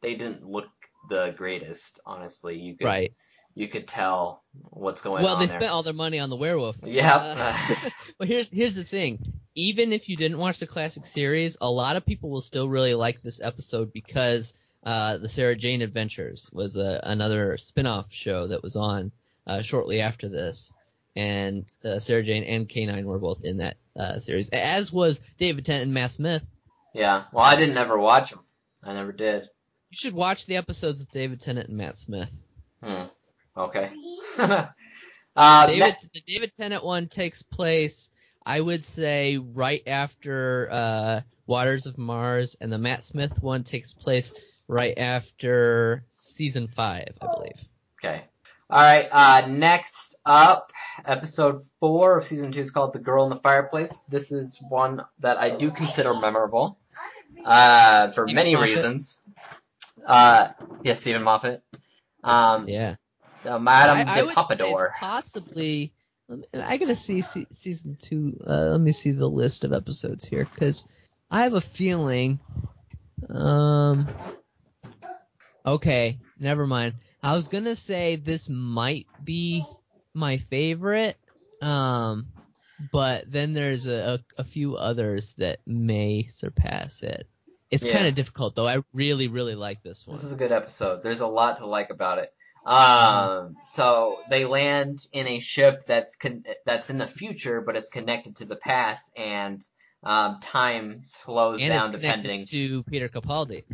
[0.00, 0.68] they didn't look
[1.08, 2.00] the greatest.
[2.06, 3.12] Honestly, you could Right.
[3.54, 5.60] you could tell what's going Well, on Well, they there.
[5.60, 6.76] spent all their money on the werewolf.
[6.84, 7.14] Yeah.
[7.16, 7.88] Uh,
[8.18, 9.32] Well, here's here's the thing.
[9.56, 12.94] Even if you didn't watch the classic series, a lot of people will still really
[12.94, 18.62] like this episode because uh, the Sarah Jane Adventures was a, another spin-off show that
[18.62, 19.12] was on
[19.46, 20.72] uh, shortly after this,
[21.16, 25.64] and uh, Sarah Jane and K9 were both in that uh, series, as was David
[25.64, 26.42] Tennant and Matt Smith.
[26.92, 27.24] yeah.
[27.32, 28.40] Well, I didn't ever watch them.
[28.82, 29.48] I never did.
[29.94, 32.36] You should watch the episodes with David Tennant and Matt Smith.
[32.82, 33.04] Hmm.
[33.56, 33.92] Okay.
[35.36, 38.08] Uh, David, ne- the David Tennant one takes place,
[38.46, 43.92] I would say, right after uh, Waters of Mars, and the Matt Smith one takes
[43.92, 44.32] place
[44.68, 47.58] right after season five, I believe.
[47.98, 48.22] Okay.
[48.70, 49.08] All right.
[49.10, 50.70] Uh, next up,
[51.04, 55.04] episode four of season two is called "The Girl in the Fireplace." This is one
[55.18, 56.78] that I do consider memorable,
[57.44, 59.20] uh, for many reasons.
[60.04, 60.48] Uh,
[60.82, 61.62] yes, Steven Moffat.
[62.22, 62.96] Um, Yeah.
[63.44, 64.94] uh, Madame I, I de Pompadour.
[64.98, 65.92] Possibly.
[66.28, 68.38] Me, I gotta see se- season two.
[68.46, 70.86] Uh, let me see the list of episodes here because
[71.30, 72.38] I have a feeling.
[73.28, 74.08] Um.
[75.66, 76.94] Okay, never mind.
[77.22, 79.64] I was gonna say this might be
[80.14, 81.16] my favorite.
[81.62, 82.26] Um,
[82.92, 87.26] but then there's a, a, a few others that may surpass it.
[87.70, 87.92] It's Yeah.
[87.94, 88.68] kind of difficult though.
[88.68, 90.16] I really, really like this one.
[90.16, 91.02] This is a good episode.
[91.02, 92.32] There's a lot to like about it.
[92.66, 97.90] Um, so they land in a ship that's con- that's in the future, but it's
[97.90, 99.62] connected to the past, and
[100.02, 102.46] um, time slows and down it's depending.
[102.46, 103.64] to Peter Capaldi.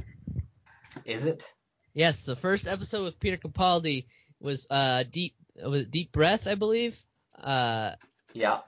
[1.04, 1.44] Is it?
[1.94, 4.06] Yes, the first episode with Peter Capaldi
[4.40, 7.00] was uh deep was deep breath, I believe.
[7.40, 7.92] Uh,
[8.32, 8.60] Yeah.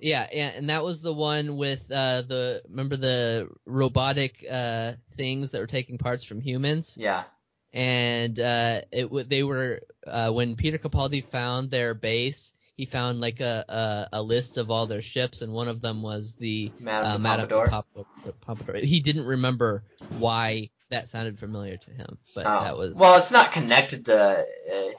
[0.00, 5.60] Yeah, and, that was the one with uh the remember the robotic uh things that
[5.60, 7.24] were taking parts from humans, Yeah.
[7.72, 12.52] and uh it they were uh when Peter Capaldi found their base.
[12.76, 13.64] He found like a,
[14.12, 17.18] a a list of all their ships, and one of them was the Madame uh,
[17.18, 17.66] Madame Pompadour.
[17.68, 18.34] Pompadour.
[18.40, 18.76] Pompadour.
[18.76, 19.82] He didn't remember
[20.18, 22.62] why that sounded familiar to him, but Oh.
[22.64, 24.44] that was Well, it's not connected to uh,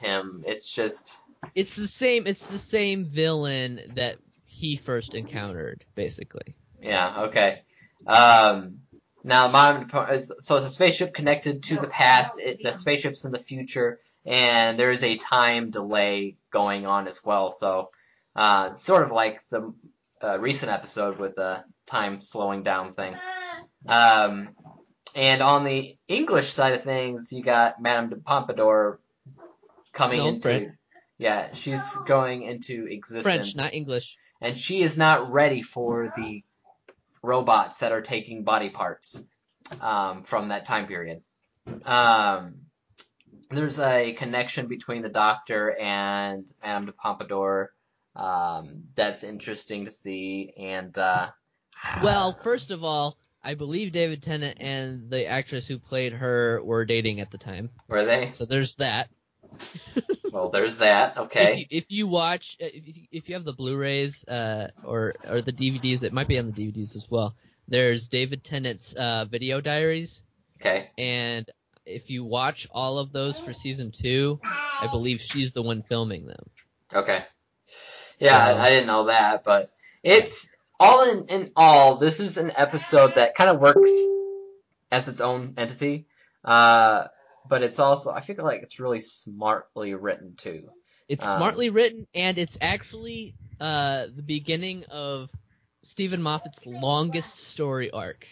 [0.00, 0.44] him.
[0.46, 1.22] It's just
[1.54, 2.26] It's the same.
[2.26, 4.18] It's the same villain that
[4.60, 6.54] he first encountered, basically.
[6.82, 7.22] yeah.
[7.22, 7.62] Okay.
[8.06, 8.80] Um.
[9.22, 12.38] Now, Madame is- so it's a spaceship connected to the past.
[12.38, 17.22] It, the spaceship's in the future, and there is a time delay going on as
[17.22, 17.50] well.
[17.50, 17.90] So,
[18.34, 19.74] uh, sort of like the
[20.22, 23.14] uh, recent episode with the time slowing down thing.
[23.86, 24.50] Um,
[25.14, 29.00] and on the English side of things, you got Madame de Pompadour
[29.92, 30.40] coming No, into.
[30.42, 30.68] French.
[31.18, 33.22] Yeah, she's going into existence.
[33.22, 34.16] French, not English.
[34.40, 36.42] And she is not ready for the
[37.22, 39.22] robots that are taking body parts
[39.80, 41.22] um, from that time period.
[41.84, 42.54] Um,
[43.50, 47.72] there's a connection between the Doctor and Madame de Pompadour
[48.16, 51.28] um, that's interesting to see, and uh,
[52.02, 56.84] Well, first of all, I believe David Tennant and the actress who played her were
[56.84, 57.70] dating at the time.
[57.88, 58.30] were they?
[58.30, 59.08] So there's that.
[60.32, 61.12] Well, there's that.
[61.12, 61.56] If, Okay.
[61.58, 65.40] you, if you watch, uh, if you, if you have the Blu-rays uh, or or
[65.42, 67.34] the DVDs, it might be on the DVDs as well.
[67.68, 70.22] There's David Tennant's uh, video diaries,
[70.60, 70.88] Okay.
[70.98, 71.48] and
[71.86, 76.26] if you watch all of those for season two, I believe she's the one filming
[76.26, 76.50] them.
[76.94, 77.22] Okay.
[78.18, 79.70] Yeah, So- I, I didn't know that, but
[80.02, 83.90] it's all in, in all, this is an episode that kind of works
[84.90, 86.06] as its own entity.
[86.44, 87.06] Uh,
[87.50, 90.70] but it's also, I feel like it's really smartly written too.
[91.08, 95.28] It's Um, smartly written, and it's actually uh, the beginning of
[95.82, 98.24] Steven Moffat's longest story arc.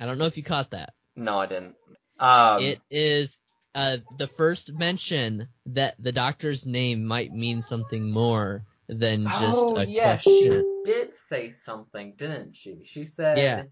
[0.00, 0.92] I don't know if you caught that.
[1.14, 1.76] No, I didn't.
[2.18, 3.38] Um, it is
[3.76, 9.76] uh, the first mention that the Doctor's name might mean something more than just oh,
[9.76, 10.64] a yeah, question.
[10.84, 12.82] she did say something, didn't she?
[12.84, 13.62] She said, Yeah.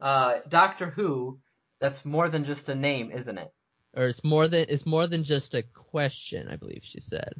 [0.00, 1.40] uh, Doctor Who,
[1.80, 3.50] that's more than just a name, isn't it?
[3.94, 6.48] Or it's more than it's more than just a question.
[6.48, 7.34] I believe she said,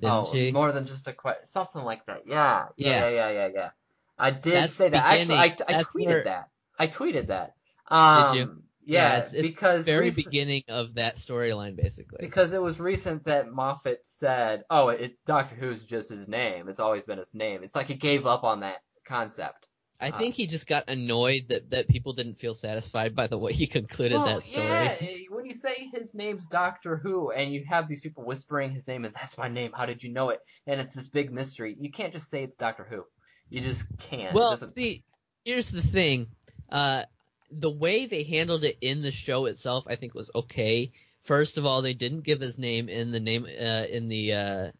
[0.00, 0.52] didn't oh, she?
[0.52, 2.22] more than just a question, something like that.
[2.26, 3.08] Yeah, yeah, Yeah.
[3.08, 3.70] yeah, yeah, yeah.
[4.18, 5.04] I did That's say that.
[5.04, 6.48] Actually, I, I tweeted where- that.
[6.78, 7.54] I tweeted that.
[7.88, 8.62] Um, you?
[8.88, 12.18] Yeah, Yeah, it's- it's because Very recent- beginning of that storyline, basically.
[12.20, 16.68] because it was recent that Moffat said, "Oh, it Doctor Who's just his name.
[16.68, 19.66] It's always been his name." It's like he gave up on that concept.
[20.00, 23.38] I Uh, think he just got annoyed that, that people didn't feel satisfied by the
[23.38, 24.62] way he concluded well, that story.
[24.62, 24.96] yeah,
[25.30, 29.04] when you say his name's Doctor Who and you have these people whispering his name
[29.04, 30.40] and that's my name, how did you know it?
[30.66, 31.76] And it's this big mystery.
[31.80, 33.04] You can't just say it's Doctor Who.
[33.48, 34.34] You just can't.
[34.34, 35.04] Well, see,
[35.44, 36.28] here's the thing.
[36.68, 37.04] Uh,
[37.50, 40.92] the way they handled it in the show itself, I think, was okay.
[41.22, 44.70] First of all, they didn't give his name in the name uh, in the uh,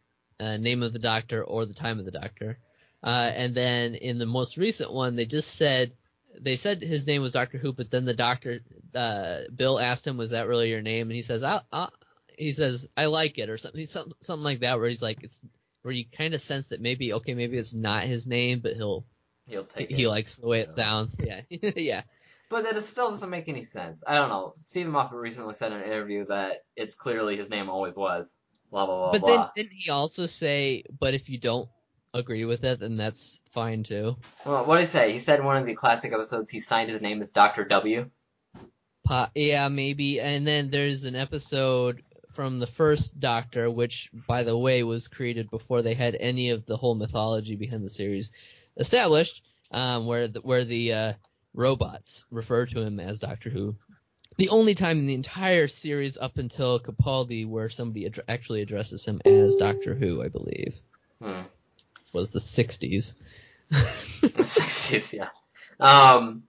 [0.40, 2.58] uh, name of the Doctor or the time of the Doctor.
[3.06, 5.94] Uh, and then in the most recent one, they just said
[6.40, 8.60] they said his name was Doctor Who, but then the Doctor
[8.94, 11.88] uh, Bill asked him, "Was that really your name?" And he says, "I." I
[12.36, 15.40] he says, "I like it," or something, something, something like that, where he's like, it's
[15.82, 19.06] where you kind of sense that maybe, okay, maybe it's not his name, but he'll
[19.46, 20.08] he'll take he it.
[20.08, 20.74] likes the way it Yeah.
[20.74, 21.16] sounds.
[21.24, 21.40] Yeah,
[21.76, 22.02] yeah.
[22.50, 24.02] But that it still doesn't make any sense.
[24.06, 24.54] I don't know.
[24.60, 28.28] Steven Moffat recently said in an interview that it's clearly his name always was.
[28.70, 29.32] Blah blah blah But blah.
[29.32, 31.68] then didn't he also say, but if you don't
[32.18, 34.16] agree with it, then that's fine too.
[34.44, 35.12] Well, what did he say?
[35.12, 38.10] He said in one of the classic episodes he signed his name as Doctor W.
[39.04, 40.20] Po- yeah, maybe.
[40.20, 42.02] And then there's an episode
[42.34, 46.66] from the first Doctor, which, by the way, was created before they had any of
[46.66, 48.30] the whole mythology behind the series
[48.76, 51.12] established, um, where the, where the uh,
[51.54, 53.74] robots refer to him as Doctor Who.
[54.38, 59.04] The only time in the entire series up until Capaldi where somebody ad- actually addresses
[59.06, 60.74] him as Doctor Who, I believe,
[61.22, 61.42] Hmm.
[62.16, 63.14] Was the 60s.
[64.44, 65.28] Sixties, yeah.
[65.80, 66.44] Um,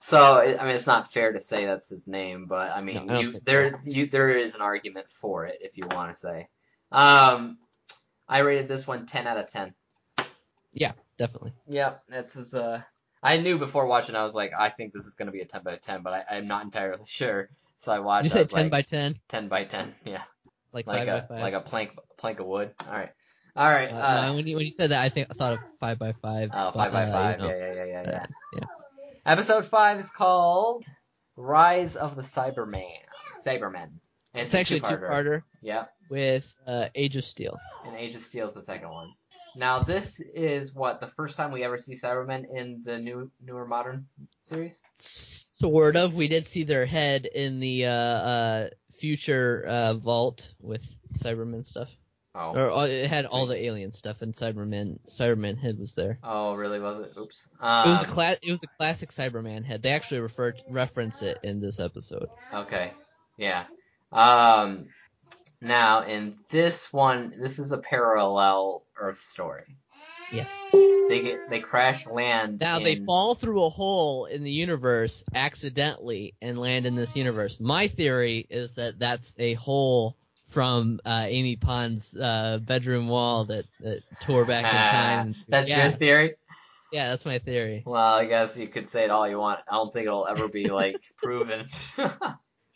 [0.00, 3.14] so I mean, it's not fair to say that's his name, but I mean, No,
[3.14, 6.48] I you, there you there is an argument for it if you want to say.
[6.92, 7.58] Um,
[8.28, 9.74] I rated this one ten out of ten.
[10.72, 11.52] Yeah, Definitely.
[11.68, 12.82] Yep, this is uh.
[13.22, 15.62] I knew before watching, I was like, I think this is gonna be a ten
[15.62, 17.48] by ten, but I, I'm not entirely sure.
[17.78, 18.24] So I watched.
[18.24, 19.18] Did you say 10 like, by 10?
[19.28, 20.22] ten by ten, yeah,
[20.72, 21.42] Like, like 5 a by 5?
[21.42, 22.72] like a plank plank of wood.
[22.86, 23.10] All right,
[23.56, 23.90] all right.
[23.90, 26.12] Uh, Uh, when you when you said that, I think I thought of five by
[26.12, 26.50] five.
[26.52, 27.40] oh, but, five by uh, five.
[27.40, 28.22] you know, yeah, yeah, yeah, yeah, yeah.
[28.22, 28.64] uh, yeah.
[29.24, 30.84] Episode five is called
[31.36, 32.84] Rise of the Cyberman.
[33.44, 33.88] Cybermen.
[34.34, 35.00] And It's actually a two-parter.
[35.00, 37.58] two-parter Yeah, with uh, Age of Steel.
[37.86, 39.12] and Age of Steel is the second one.
[39.56, 43.66] Now this is what the first time we ever see Cybermen in the new newer
[43.66, 44.06] modern
[44.38, 44.78] series.
[44.98, 46.14] Sort of.
[46.14, 50.84] We did see their head in the uh, uh, future uh, vault with
[51.16, 51.88] Cyberman stuff.
[52.38, 56.18] Oh, Or uh, it had all the alien stuff, and Cyberman Cyberman head was there.
[56.22, 56.78] oh, really?
[56.78, 57.12] Was it?
[57.18, 57.48] Oops.
[57.54, 59.82] It was a Um, cla- It was a classic Cyberman head.
[59.82, 62.28] They actually referred reference it in this episode.
[62.52, 62.92] Okay.
[63.38, 63.64] Yeah.
[64.12, 64.88] Um.
[65.62, 69.64] Now in this one, this is a parallel Earth story.
[70.30, 70.50] Yes.
[70.72, 72.60] They get they crash land.
[72.60, 77.58] Now they fall through a hole in the universe accidentally and land in this universe.
[77.60, 80.16] My theory is that that's a hole
[80.48, 85.34] from uh, Amy Pond's uh, bedroom wall that, that tore back in time.
[85.48, 86.34] That's yeah, your theory.
[86.92, 87.82] yeah, that's my theory.
[87.84, 89.60] Well, I guess you could say it all you want.
[89.70, 91.68] I don't think it'll ever be like proven.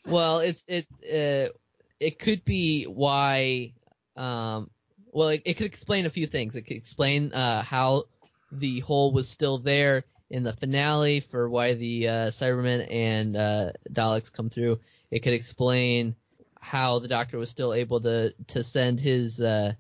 [0.07, 1.51] Well, it's it's uh,
[1.99, 3.75] it could be why.
[4.17, 4.71] Um,
[5.13, 6.57] well, it, it could explain a few things.
[6.57, 8.05] It could explain uh, how
[8.51, 13.73] the hole was still there in the finale for why the uh, Cybermen and uh,
[13.93, 14.81] Daleks come through.
[15.11, 16.15] It could explain
[16.61, 19.73] how the Doctor was still able to to send his uh,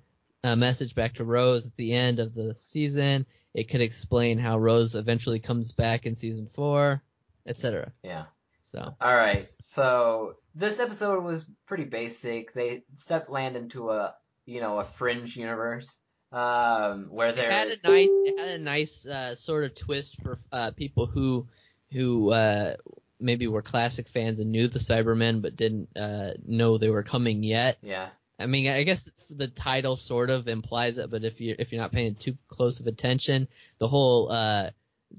[0.42, 3.26] uh, message back to Rose at the end of the season.
[3.54, 7.02] It could explain how Rose eventually comes back in season four,
[7.46, 7.92] etc.
[8.02, 8.24] yeah.
[8.64, 8.94] So.
[9.00, 9.50] All right.
[9.58, 12.54] So this episode was pretty basic.
[12.54, 14.14] They step land into a
[14.46, 15.96] you know a fringe universe
[16.32, 20.38] um, where It had a nice, it had a nice uh, sort of twist for
[20.52, 21.48] uh, people who
[21.92, 22.76] who uh,
[23.20, 27.42] maybe were classic fans and knew the Cybermen but didn't uh, know they were coming
[27.42, 27.78] yet.
[27.82, 28.08] yeah
[28.40, 31.80] I mean, I guess the title sort of implies it, but if you if you're
[31.80, 33.46] not paying too close of attention,
[33.78, 34.70] the whole uh,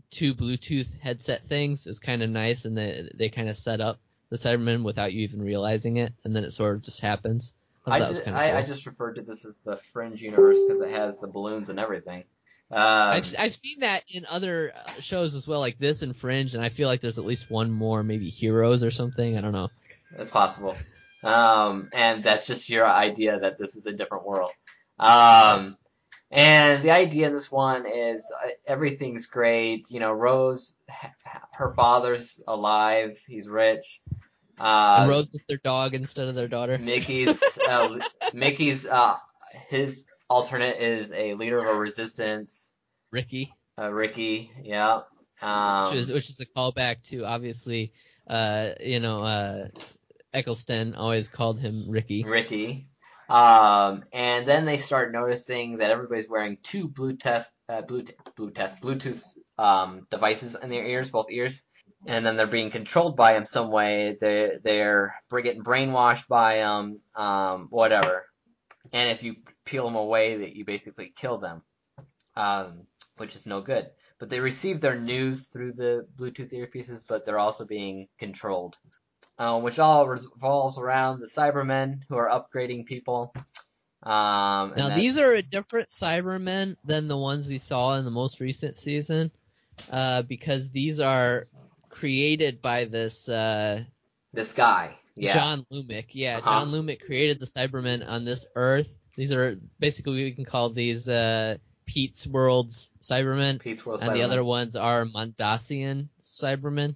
[0.10, 4.00] two Bluetooth headset things is kind of nice, and they they kind of set up
[4.30, 7.54] the Cybermen without you even realizing it, and then it sort of just happens.
[7.86, 10.90] thought I just, I, I just referred to this as the fringe universe because it
[10.90, 12.24] has the balloons and everything.
[12.72, 16.54] Um, I've, I've seen that in other uh, shows as well, like this and Fringe,
[16.54, 19.38] and I feel like there's at least one more, maybe Heroes or something.
[19.38, 19.70] I don't know.
[20.18, 20.78] It's possible.
[21.24, 24.52] Um, and that's just your idea that this is a different world.
[24.98, 25.78] Um,
[26.32, 29.92] and the idea in this one is uh, everything's great.
[29.92, 30.74] You know, Rose,
[31.52, 33.20] her father's alive.
[33.28, 34.02] He's rich.
[34.58, 36.78] Uh, Rose is their dog instead of their daughter.
[36.78, 38.00] Mickey's, uh,
[38.34, 39.18] Mickey's, uh,
[39.68, 42.70] his alternate is a leader of a resistance.
[43.12, 45.02] Ricky, Uh, Ricky, yeah.
[45.42, 47.92] Um, which is which is a callback to obviously,
[48.30, 49.68] uh, you know, uh,
[50.34, 52.24] Eccleston always called him Ricky.
[52.24, 52.88] Ricky.
[53.28, 59.24] Um, and then they start noticing that everybody's wearing two Bluetooth, uh, Bluetooth, Bluetooth, Bluetooth
[59.58, 61.62] um, devices in their ears, both ears.
[62.08, 64.18] And then they're being controlled by him some way.
[64.20, 65.14] They they're
[65.44, 68.26] getting brainwashed by him, um, whatever.
[68.92, 69.36] And if you
[69.72, 71.62] peel them away, that you basically kill them,
[72.36, 72.82] um,
[73.18, 73.90] which is no good.
[74.20, 78.76] But they receive their news through the Bluetooth earpieces, but they're also being controlled
[79.42, 83.34] uh, which all revolves around the Cybermen who are upgrading people.
[84.04, 88.40] Um, Now these are a different Cybermen than the ones we saw in the most
[88.40, 89.32] recent season,
[89.92, 91.48] uh, because these are
[91.90, 93.84] created by this uh,
[94.32, 96.10] this guy, yeah, John Lumic.
[96.12, 96.50] Yeah, Uh-huh.
[96.52, 98.96] John Lumic created the Cybermen on this Earth.
[99.16, 104.24] These are basically we can call these uh, Pete's World's Cybermen, Pete's World and the
[104.24, 106.96] other ones are Mondasian Cybermen.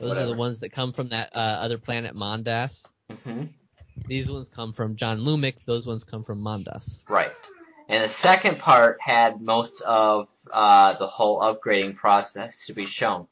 [0.00, 2.86] Those are the ones that come from that uh, other planet Mondas.
[3.10, 3.50] Mhm.
[4.08, 5.56] These ones come from John Lumic.
[5.66, 7.00] Those ones come from Mondas.
[7.08, 7.32] right?
[7.88, 13.28] And the second part had most of uh, the whole upgrading process to be shown.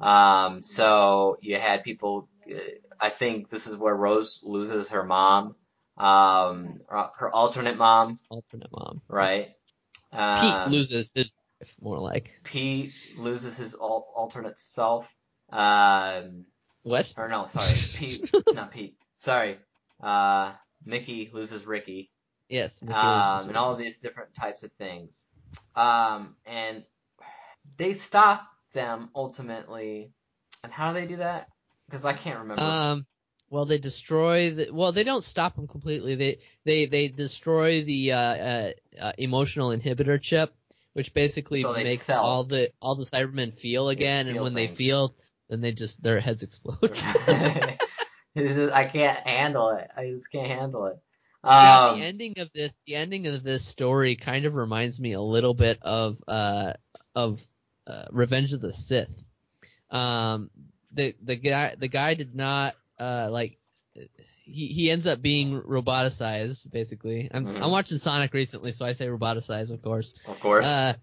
[0.00, 2.28] Um, so you had people.
[2.48, 2.58] uh,
[3.00, 5.54] I think this is where Rose loses her mom,
[5.98, 9.02] um, her alternate mom, Alternate mom.
[9.08, 9.48] right?
[10.12, 11.38] Pete Um, loses his
[11.80, 12.32] more like.
[12.44, 15.08] Pete loses his al- alternate self.
[15.50, 16.44] Um,
[16.82, 17.12] What?
[17.16, 18.96] or no, sorry, Pete, not Pete.
[19.24, 19.58] Sorry,
[20.02, 20.52] uh,
[20.84, 22.10] Mickey loses Ricky.
[22.48, 22.80] Yes.
[22.80, 25.30] Mickey loses um, his and all of these different types of things.
[25.74, 26.84] Um, and
[27.76, 30.12] they stop them ultimately.
[30.64, 31.48] And how do they do that?
[31.88, 32.62] Because I can't remember.
[32.62, 33.06] Um,
[33.50, 34.70] well, they destroy the.
[34.72, 36.14] Well, they don't stop them completely.
[36.14, 38.70] They they they destroy the uh, uh,
[39.00, 40.54] uh, emotional inhibitor chip,
[40.92, 42.24] which basically So makes felt.
[42.24, 45.14] all the all the Cybermen feel again, and feel when they feel,
[45.48, 46.78] then they just their heads explode.
[48.36, 49.90] Just- I can't handle it.
[49.96, 50.98] I just can't handle it.
[51.42, 55.20] Um, the ending of this, the ending of this story, kind of reminds me a
[55.20, 56.74] little bit of uh
[57.14, 57.44] of
[57.86, 59.24] uh, Revenge of the Sith.
[59.90, 60.50] Um,
[60.92, 63.58] the the guy the guy did not uh like
[64.44, 67.28] he he ends up being roboticized basically.
[67.32, 67.62] I'm Mhm.
[67.62, 70.14] I'm watching Sonic recently, so I say roboticized, of course.
[70.26, 70.64] of course.
[70.66, 70.94] Uh,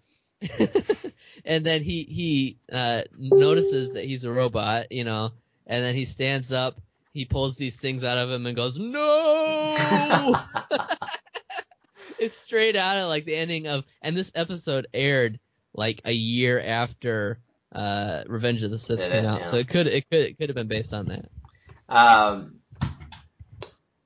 [1.45, 5.31] and then he he uh, notices that he's a robot, you know,
[5.67, 6.79] and then he stands up,
[7.13, 10.35] he pulls these things out of him and goes, "No!"
[12.19, 15.39] it's straight out of like the ending of, and this episode aired
[15.73, 17.39] like a year after
[17.73, 19.45] uh, Revenge of the Sith came out, Yeah.
[19.45, 21.29] so it could it could it could have been based on that.
[21.89, 22.59] Um,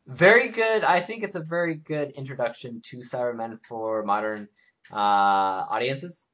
[0.07, 0.83] very good.
[0.83, 4.47] I think it's a very good introduction to Cybermen for modern
[4.91, 6.25] uh, audiences.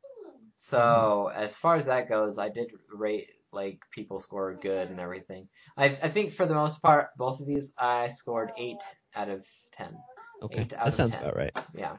[0.56, 5.48] So as far as that goes, I did rate like people score good and everything.
[5.78, 8.82] I I think for the most part, both of these I scored eight
[9.14, 9.96] out of ten.
[10.42, 11.22] Okay, Eight out that sounds 10.
[11.22, 11.58] about right.
[11.74, 11.96] Yeah.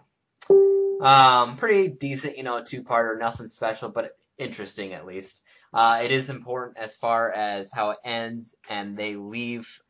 [1.01, 5.43] Um, pretty decent, you know, two-parter, nothing special, but interesting at least.
[5.73, 9.81] Uh, it is important as far as how it ends, and they leave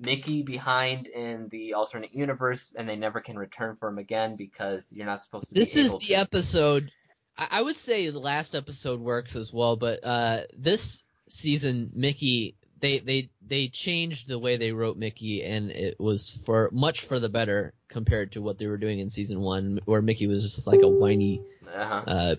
[0.00, 4.90] Mickey behind in the alternate universe, and they never can return for him again because
[4.92, 5.54] you're not supposed to.
[5.54, 6.14] This is the to.
[6.14, 6.90] episode.
[7.36, 12.98] I, would say the last episode works as well, but uh, this season, Mickey, they
[12.98, 17.28] they they changed the way they wrote Mickey, and it was for much for the
[17.28, 20.82] better compared to what they were doing in season one, where Mickey was just like
[20.82, 21.42] a whiny,
[21.72, 22.02] Uh-huh.
[22.06, 22.36] uh,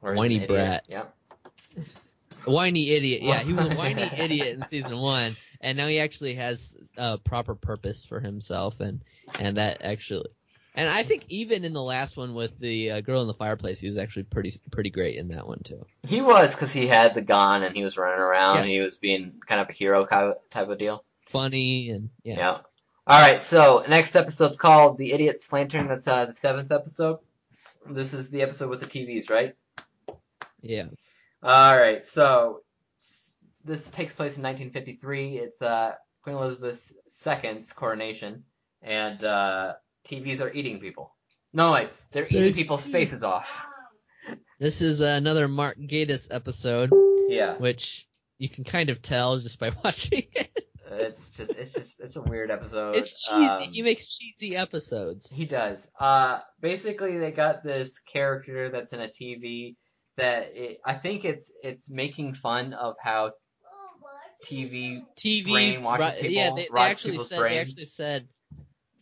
[0.00, 0.84] whiny brat.
[0.88, 1.14] Yep.
[2.44, 3.22] Whiny idiot.
[3.22, 7.18] Yeah, he was a whiny idiot in season one, and now he actually has a
[7.18, 9.00] proper purpose for himself, and
[9.38, 10.30] and that actually.
[10.74, 13.80] And I think even in the last one with the uh, girl in the fireplace,
[13.80, 15.84] he was actually pretty pretty great in that one too.
[16.06, 18.54] He was because he had the gun and he was running around.
[18.54, 18.60] Yeah.
[18.62, 21.04] and He was being kind of a hero type of deal.
[21.26, 22.36] Funny and yeah.
[22.36, 22.58] Yeah.
[23.06, 23.42] All right.
[23.42, 27.18] So next episode's called "The Idiot's Lantern." That's uh, the seventh episode.
[27.88, 29.56] This is the episode with the TVs, right?
[30.60, 30.86] Yeah.
[31.42, 32.04] All right.
[32.04, 32.60] So
[33.64, 35.38] this takes place in 1953.
[35.38, 36.92] It's uh, Queen Elizabeth
[37.26, 38.44] II's coronation,
[38.82, 39.74] and uh,
[40.08, 41.14] TVs are eating people.
[41.52, 43.66] No, wait, they're eating people's faces off.
[44.60, 46.90] This is another Mark Gatiss episode,
[47.30, 47.56] Yeah.
[47.56, 50.50] which you can kind of tell just by watching it.
[50.90, 52.96] It's just, it's just, it's a weird episode.
[52.96, 53.46] It's cheesy.
[53.46, 55.30] Um, he makes cheesy episodes.
[55.30, 55.88] He does.
[55.98, 59.76] Uh, basically, they got this character that's in a TV
[60.20, 63.32] that it, I think it's it's making fun of how
[64.44, 65.02] TV.
[65.16, 68.28] TV brainwashes people, yeah, they, they actually said they actually said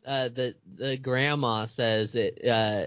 [0.07, 2.87] uh, the the grandma says it uh,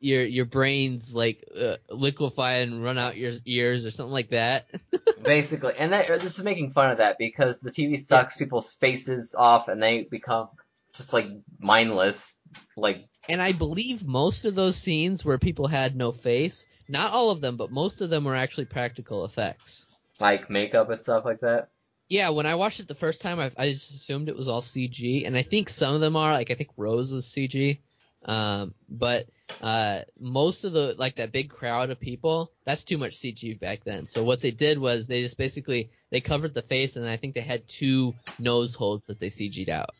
[0.00, 4.66] your your brains like uh, liquefy and run out your ears or something like that.
[5.22, 9.34] Basically, and that, this is making fun of that because the TV sucks people's faces
[9.36, 10.48] off and they become
[10.94, 11.26] just like
[11.58, 12.36] mindless.
[12.74, 17.30] Like, And I believe most of those scenes where people had no face, not all
[17.30, 19.86] of them, but most of them were actually practical effects.
[20.18, 21.68] like makeup and stuff like that.
[22.08, 24.62] Yeah, when I watched it the first time, I, I just assumed it was all
[24.62, 26.32] CG, and I think some of them are.
[26.32, 27.78] Like I think Rose was CG,
[28.24, 29.28] um, but
[29.62, 33.84] uh, most of the like that big crowd of people, that's too much CG back
[33.84, 34.06] then.
[34.06, 37.36] So what they did was they just basically they covered the face, and I think
[37.36, 39.90] they had two nose holes that they CG'd out.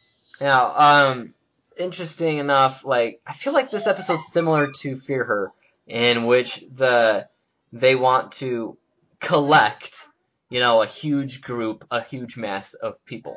[0.40, 1.34] Now, um,
[1.80, 5.52] interesting enough, like I feel like this episode's similar to Fear Her,
[5.86, 7.26] in which the
[7.72, 8.78] they want to
[9.20, 9.94] collect,
[10.50, 13.36] you know, a huge group, a huge mass of people.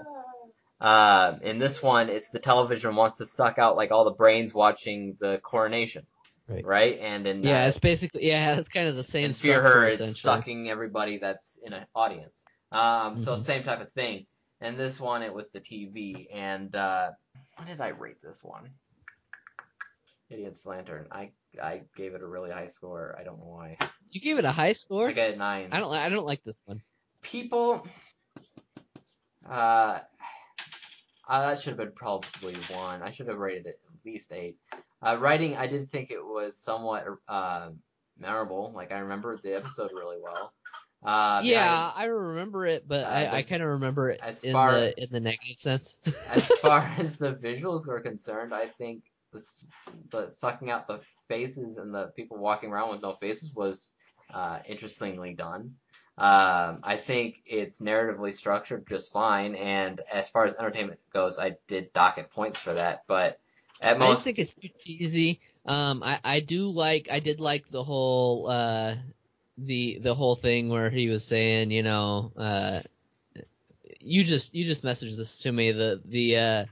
[0.82, 4.54] Um, in this one, it's the television wants to suck out like all the brains
[4.54, 6.06] watching the coronation,
[6.48, 6.66] Right.
[6.66, 7.00] right?
[7.00, 9.86] And in Yeah, uh, it's basically yeah, it's kind of the same in Fear Her,
[9.86, 10.36] it's essentially.
[10.36, 12.44] sucking everybody that's in an audience.
[12.72, 13.40] Um, so Mhm.
[13.40, 14.26] same type of thing.
[14.64, 16.28] And this one, it was the TV.
[16.34, 17.12] And uh,
[17.58, 18.70] what did I rate this one?
[20.30, 21.06] Idiot's Lantern.
[21.12, 23.16] I I gave it a really high score.
[23.20, 23.78] I don't know why.
[24.10, 25.10] You gave it a high score.
[25.10, 25.70] I got a nine.
[25.72, 25.92] I don't.
[25.92, 26.82] I don't like this one.
[27.22, 27.86] People.
[29.48, 30.00] Uh,
[31.28, 33.04] uh, that should have been probably one.
[33.04, 34.58] I should have rated it at least eight.
[35.02, 37.70] Uh, writing, I did think it was somewhat uh,
[38.18, 38.72] memorable.
[38.74, 40.54] Like I remember the episode really well.
[41.04, 44.94] Uh, yeah, I remember it, but Uh, I, I kind of remember it in the
[44.98, 45.98] in the negative sense.
[46.28, 49.44] as far as the visuals were concerned, I think the
[50.12, 53.94] the sucking out the faces and the people walking around with no faces was
[54.34, 55.76] uh, interestingly done.
[56.18, 61.58] Um, I think it's narratively structured just fine, and as far as entertainment goes, I
[61.68, 63.04] did docket points for that.
[63.08, 63.40] But
[63.82, 65.42] at I most, just think it's too cheesy.
[65.66, 68.96] Um, I, I do like I did like the whole uh
[69.58, 72.82] the the whole thing where he was saying, you know, uh,
[74.00, 76.66] you just you just messaged this to me the the uh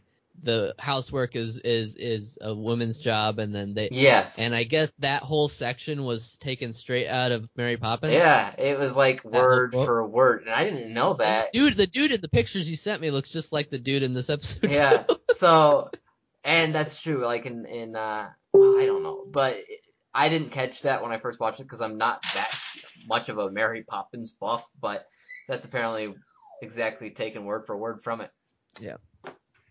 [0.43, 4.95] the housework is is is a woman's job, and then they yes, and I guess
[4.97, 8.13] that whole section was taken straight out of Mary Poppins.
[8.13, 11.53] yeah, it was like word for word, and I didn't know that.
[11.53, 14.13] Dude, the dude in the pictures you sent me looks just like the dude in
[14.13, 14.71] this episode.
[14.71, 15.03] Yeah.
[15.37, 15.89] So,
[16.43, 17.25] and that's true.
[17.25, 19.57] Like in in uh, well, I don't know, but
[20.13, 22.51] I didn't catch that when I first watched it because I'm not that
[23.07, 24.65] much of a Mary Poppins buff.
[24.79, 25.07] But
[25.47, 26.13] that's apparently
[26.61, 28.31] exactly taken word for word from it.
[28.79, 28.97] Yeah.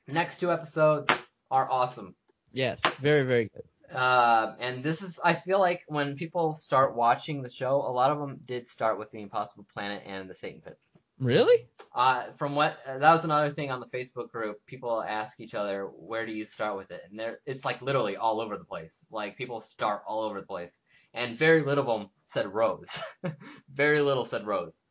[0.09, 1.09] Next two episodes
[1.51, 2.15] are awesome.
[2.53, 3.63] Yes, very very good.
[3.95, 8.13] Uh, and this is, I feel like when people start watching the show, a lot
[8.13, 10.79] of them did start with the Impossible Planet and the Satan Pit.
[11.21, 11.69] Really?
[11.95, 14.65] Uh, from what uh, that was another thing on the Facebook group.
[14.67, 18.17] People ask each other, "Where do you start with it?" And there, it's like literally
[18.17, 19.05] all over the place.
[19.11, 20.79] Like people start all over the place,
[21.13, 22.99] and very little of them said Rose.
[23.73, 24.83] very little said Rose.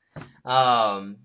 [0.45, 1.17] Um,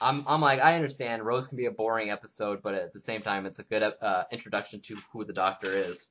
[0.00, 3.22] I'm, I'm like, I understand Rose can be a boring episode, but at the same
[3.22, 6.06] time, it's a good uh, introduction to who the Doctor is.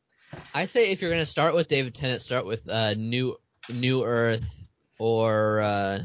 [0.53, 3.35] I say if you're gonna start with David Tennant, start with uh, New
[3.69, 4.45] New Earth
[4.99, 5.99] or uh,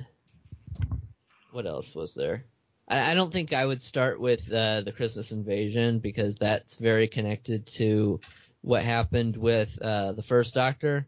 [1.56, 2.44] what else was there?
[2.86, 7.08] I, I don't think I would start with uh, the Christmas Invasion because that's very
[7.08, 8.20] connected to
[8.60, 11.06] what happened with uh, the first Doctor.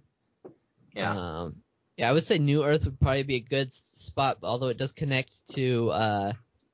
[0.95, 1.15] Yeah.
[1.15, 1.57] Um,
[1.99, 4.93] yeah, I would say New Earth would probably be a good spot, although it does
[4.93, 6.33] connect to uh,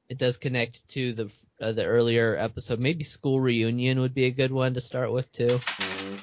[0.09, 2.79] it does connect to the uh, the earlier episode.
[2.79, 5.59] Maybe School Reunion would be a good one to start with too.
[5.59, 6.19] Mhm.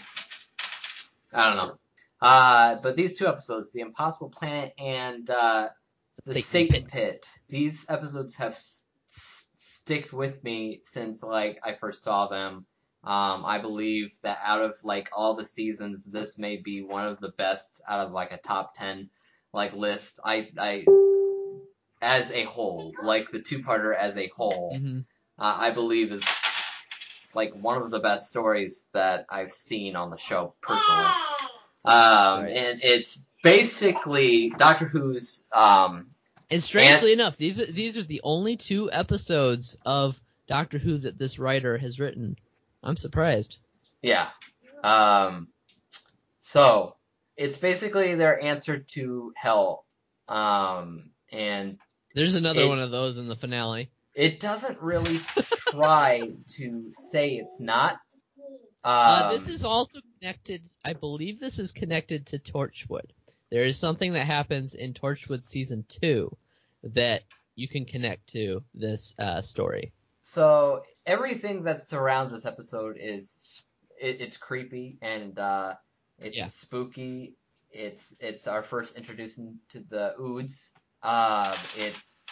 [1.33, 1.77] I don't know.
[2.21, 5.69] Uh, but these two episodes, The Impossible Planet and uh,
[6.25, 6.91] The Satan Satan, Pit.
[6.91, 7.25] Pit.
[7.49, 12.65] these episodes have s- s- sticked with me since like I first saw them.
[13.03, 17.19] Um, I believe that out of like all the seasons, this may be one of
[17.19, 19.09] the best out of like a top ten
[19.53, 20.19] like list.
[20.23, 20.85] I I
[22.01, 24.99] as a whole, like the two-parter as a whole hmm
[25.39, 26.23] uh, I believe is
[27.33, 31.11] like one of the best stories that I've seen on the show personally.
[31.83, 32.51] Um, Right.
[32.51, 36.07] and it's basically Doctor Who's um,
[36.49, 41.39] And strangely enough, these these are the only two episodes of Doctor Who that this
[41.39, 42.37] writer has written.
[42.83, 43.57] I'm surprised.
[44.01, 44.29] yeah.
[44.83, 45.47] Um,
[46.39, 46.95] so
[47.37, 49.85] it's basically their answer to Hell.
[50.27, 51.77] Um, and
[52.15, 53.91] There's another It- one of those in the finale.
[54.15, 55.19] it doesn't really
[55.69, 57.93] try to say it's not.
[58.83, 60.63] Um, Uh, this is also connected.
[60.83, 63.11] I believe this is connected to Torchwood.
[63.51, 66.35] There is something that happens in Torchwood season two
[66.83, 67.23] that
[67.55, 69.91] you can connect to this uh, story.
[70.21, 73.61] So everything that surrounds this episode is
[73.99, 75.75] it, it's creepy and uh,
[76.19, 76.47] it's Yeah.
[76.47, 77.35] spooky.
[77.71, 80.69] It's it's our first introduction to the Oods.
[81.03, 82.23] Um, it's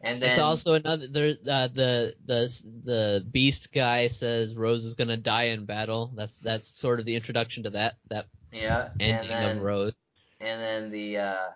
[0.00, 1.06] and then it's also another.
[1.08, 2.40] There, uh, the the
[2.84, 6.12] the Beast guy says Rose is gonna die in battle.
[6.14, 10.02] That's that's sort of the introduction to that that yeah, and ending then of Rose.
[10.40, 11.46] And then the uh,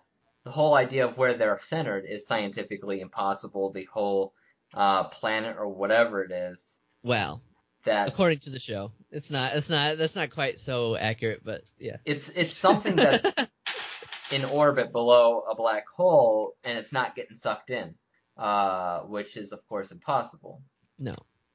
[0.44, 3.72] the whole idea of where they're centered is scientifically impossible.
[3.72, 4.34] The whole
[4.74, 7.42] uh, planet or whatever it is Well,
[7.84, 9.56] that according to the show, it's not.
[9.56, 9.98] It's not.
[9.98, 11.96] That's not quite so accurate, but yeah.
[12.04, 13.36] it's it's something that's
[14.32, 17.94] in orbit below a black hole and it's not getting sucked in,
[18.36, 20.62] uh, which is of course impossible.
[20.98, 21.14] No,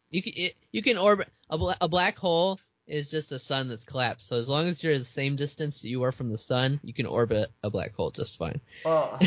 [0.10, 3.68] you can it, you can orbit a, bla- a black hole is just a sun
[3.68, 4.28] that's collapsed.
[4.28, 6.94] So as long as you're the same distance that you are from the sun, you
[6.94, 8.62] can orbit a black hole just fine.
[8.86, 9.20] Well,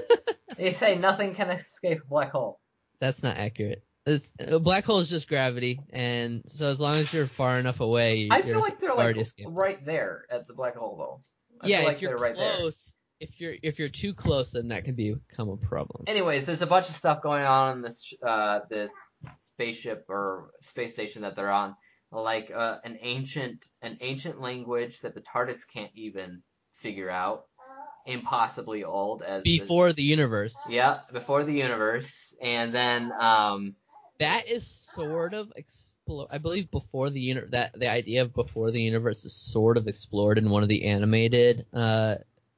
[0.56, 2.60] they say nothing can escape a black hole.
[3.00, 3.82] That's not accurate.
[4.06, 7.80] It's, a black hole is just gravity, and so as long as you're far enough
[7.80, 9.50] away, I you're feel like they're like escaped.
[9.52, 11.20] right there at the black hole though.
[11.60, 12.56] I yeah, feel like if you're they're right there.
[12.56, 16.04] close, if you're if you're too close, then that can become a problem.
[16.06, 18.92] Anyways, there's a bunch of stuff going on in this uh, this
[19.32, 21.76] spaceship or space station that they're on.
[22.12, 26.42] Like uh, an ancient an ancient language that the TARDIS can't even
[26.82, 27.46] figure out,
[28.06, 30.56] impossibly old as Before the universe.
[30.68, 33.74] yeah, before the universe, and then um,
[34.18, 36.26] That is sort of explore.
[36.30, 39.86] I believe before the uni- that the idea of before the universe is sort of
[39.86, 42.16] explored in one of the animated uh,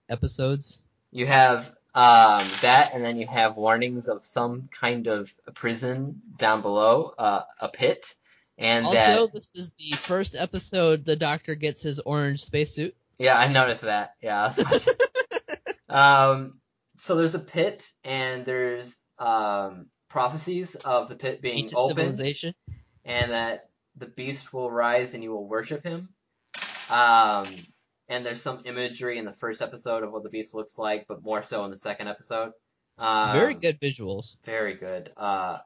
[0.09, 0.80] episodes.
[1.11, 6.62] you have um, that, and then you have warnings of some kind of prison down
[6.62, 8.14] below, uh, a pit,
[8.59, 12.94] and Also, that this is the first episode the Doctor gets his orange spacesuit.
[13.18, 14.14] yeah, I noticed that.
[14.22, 14.53] Yeah.
[15.88, 16.61] um,
[16.96, 21.96] so there's a pit, and there's um, prophecies of the pit being Ancient open.
[21.96, 22.55] civilization.
[23.05, 26.09] and that the beast will rise and you will worship him.
[26.88, 27.46] Um,
[28.09, 31.22] and there's some imagery in the first episode of what the beast looks like, but
[31.22, 32.53] more so in the second episode.
[32.98, 34.36] Um, Very good visuals.
[34.44, 35.11] Very good.
[35.16, 35.59] Uh,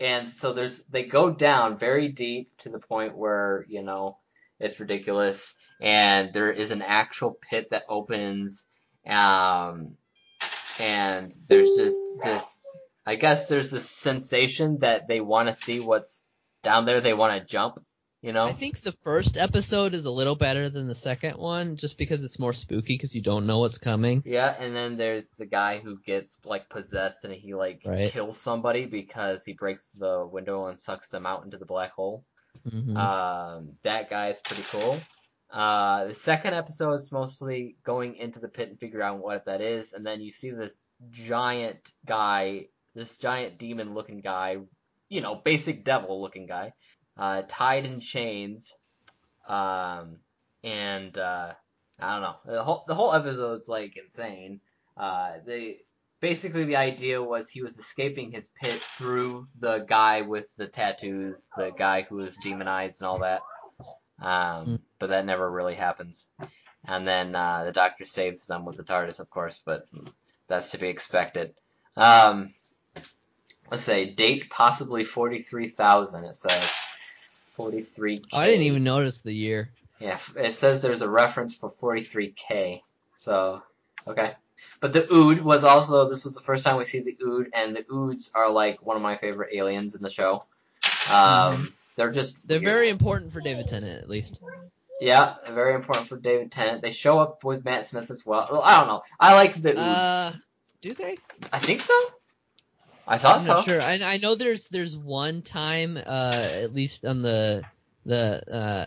[0.00, 4.18] and so there's they go down very deep to the point where you know
[4.58, 8.64] it's ridiculous, and there is an actual pit that opens,
[9.06, 9.96] um,
[10.78, 12.60] and there's just this.
[13.06, 16.24] I guess there's this sensation that they want to see what's
[16.62, 17.00] down there.
[17.00, 17.78] They want to jump.
[18.24, 18.46] You know.
[18.46, 22.24] I think the first episode is a little better than the second one, just because
[22.24, 24.22] it's more spooky because you don't know what's coming.
[24.24, 28.10] Yeah, and then there's the guy who gets like possessed and he like Right.
[28.10, 32.24] kills somebody because he breaks the window and sucks them out into the black hole.
[32.66, 32.96] Mhm.
[32.96, 35.02] Um, that guy is pretty cool.
[35.52, 39.60] Uh, the second episode is mostly going into the pit and figure out what that
[39.60, 40.78] is, and then you see this
[41.10, 44.56] giant guy, this giant demon-looking guy,
[45.10, 46.72] you know, basic devil-looking guy,
[47.16, 48.72] uh, tied in chains,
[49.48, 50.16] um,
[50.62, 51.52] and uh,
[52.00, 52.36] I don't know.
[52.46, 54.60] The whole the whole episode's like insane.
[54.96, 55.78] Uh, they
[56.20, 61.48] basically the idea was he was escaping his pit through the guy with the tattoos,
[61.56, 63.42] the guy who was demonized and all that.
[64.20, 64.78] Um, Mm.
[65.00, 66.28] but that never really happens.
[66.86, 69.86] And then uh, the Doctor saves them with the TARDIS, of course, but
[70.48, 71.54] that's to be expected.
[71.96, 72.54] Um,
[73.70, 76.24] let's say date possibly forty three thousand.
[76.24, 76.70] It says
[77.54, 78.20] forty three.
[78.32, 79.70] Oh, I didn't even notice the year.
[80.00, 82.82] Yeah, it says there's a reference for 43k.
[83.14, 83.62] So,
[84.06, 84.32] okay.
[84.80, 87.76] But the Ood was also, this was the first time we see the Ood, and
[87.76, 90.44] the Oods are like one of my favorite aliens in the show.
[91.10, 92.38] Um, They're just.
[92.38, 92.48] Mm-hmm.
[92.48, 92.70] They're weird.
[92.70, 94.38] very important for David Tennant, at least.
[95.00, 96.82] Yeah, very important for David Tennant.
[96.82, 98.48] They show up with Matt Smith as well.
[98.50, 99.02] well I don't know.
[99.18, 99.78] I like the Oods.
[99.78, 100.32] Uh,
[100.82, 101.18] do they?
[101.52, 101.94] I think so.
[103.06, 103.54] I thought I'm so.
[103.54, 103.80] not sure.
[103.80, 107.62] I, I know there's there's one time, uh, at least on the
[108.06, 108.86] the uh,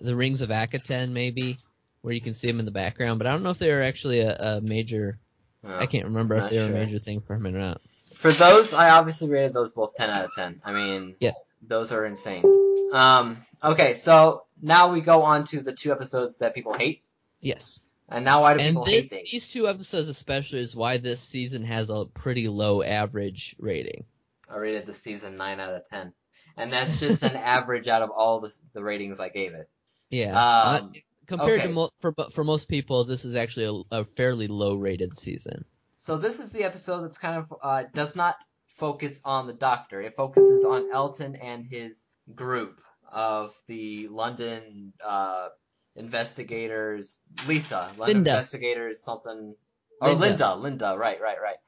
[0.00, 1.58] the Rings of Akhaten maybe,
[2.02, 3.82] where you can see him in the background, but I don't know if they were
[3.82, 5.18] actually a, a major.
[5.64, 5.78] Yeah.
[5.78, 6.76] I can't remember if they were sure.
[6.76, 7.80] a major thing for him or not.
[8.14, 10.62] For those, I obviously rated those both 10 out of 10.
[10.64, 11.56] I mean, Yes.
[11.66, 12.44] those are insane.
[12.92, 17.02] Um, okay, so now we go on to the two episodes that people hate.
[17.40, 17.80] Yes.
[18.08, 19.30] And now why do And people this hate these?
[19.30, 24.04] these two episodes especially is why this season has a pretty low average rating.
[24.48, 26.12] I rated the season 9 out of 10.
[26.56, 29.68] And that's just an average out of all the, the ratings I gave it.
[30.10, 30.30] Yeah.
[30.30, 30.88] Um, Uh,
[31.26, 31.68] compared okay.
[31.68, 35.64] to mo- for for most people, this is actually a, a fairly low rated season.
[35.92, 38.36] So this is the episode that's kind of uh, does not
[38.66, 40.00] focus on the Doctor.
[40.00, 42.04] It focuses on Elton and his
[42.34, 42.80] group
[43.12, 45.48] of the London uh,
[45.98, 47.20] investigators.
[47.46, 48.30] Lisa, Linda.
[48.30, 49.54] investigators, something.
[50.00, 50.54] Or Linda.
[50.54, 50.54] Linda.
[50.56, 51.58] Linda, right, right, right.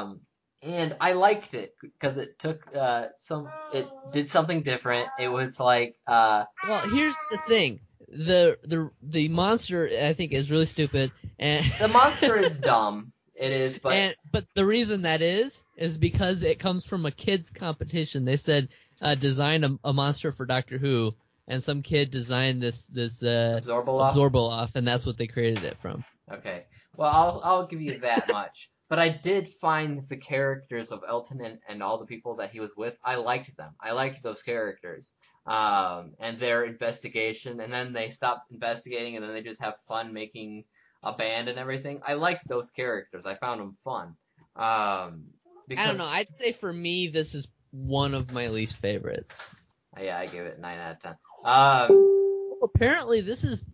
[0.00, 0.20] Um,
[0.62, 3.48] and I liked it because it took uh, some.
[3.72, 5.08] It did something different.
[5.18, 10.50] It was like uh, Well, here's the thing: the the the monster I think is
[10.50, 13.12] really stupid, and the monster is dumb.
[13.34, 17.12] It is, but and but the reason that is is because it comes from a
[17.12, 18.24] kids competition.
[18.24, 18.68] They said
[19.00, 21.14] uh, design a, a monster for Doctor Who,
[21.48, 24.12] and some kid designed this this uh, Abzorbaloff.
[24.12, 26.04] Abzorbaloff, and that's what they created it from.
[26.30, 26.64] Okay.
[26.96, 28.70] Well, I'll I'll give you that much.
[28.88, 32.60] But I did find the characters of Elton and, and all the people that he
[32.60, 32.96] was with.
[33.04, 33.72] I liked them.
[33.80, 35.12] I liked those characters.
[35.46, 40.12] Um, and their investigation, and then they stop investigating, and then they just have fun
[40.12, 40.64] making
[41.02, 42.00] a band and everything.
[42.06, 43.24] I liked those characters.
[43.24, 44.16] I found them fun.
[44.56, 45.24] Um,
[45.66, 46.06] because, I don't know.
[46.06, 49.54] I'd say for me, this is one of my least favorites.
[49.98, 51.14] yeah, I give it nine out of ten.
[51.48, 53.64] Um, Well, apparently, this is.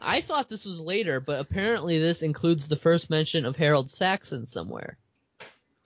[0.00, 4.44] I thought this was later, but apparently this includes the first mention of Harold Saxon
[4.44, 4.98] somewhere.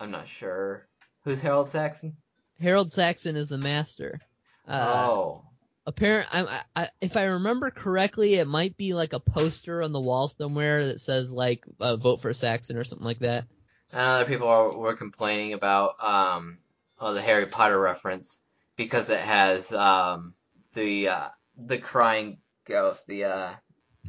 [0.00, 0.88] I'm not sure.
[1.24, 2.16] Who's Harold Saxon?
[2.60, 4.20] Harold Saxon is the master.
[4.66, 5.44] Uh, oh,
[5.86, 6.26] apparent.
[6.32, 10.28] I, I, if I remember correctly, it might be like a poster on the wall
[10.28, 13.44] somewhere that says like uh, "Vote for Saxon" or something like that.
[13.92, 16.58] And other people are, were complaining about um,
[16.98, 18.42] oh, the Harry Potter reference
[18.76, 20.34] because it has um,
[20.78, 21.28] the uh,
[21.66, 23.52] the crying ghost, the uh,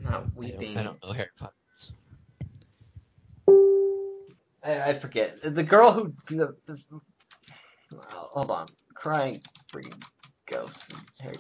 [0.04, 0.78] not I don't, weeping.
[0.78, 1.54] I don't know Harry Potter.
[4.64, 6.14] I, I forget the girl who.
[6.30, 6.80] The, the,
[8.08, 9.42] hold on, crying
[9.74, 10.02] freaking
[10.46, 10.78] ghost.
[11.20, 11.40] Harry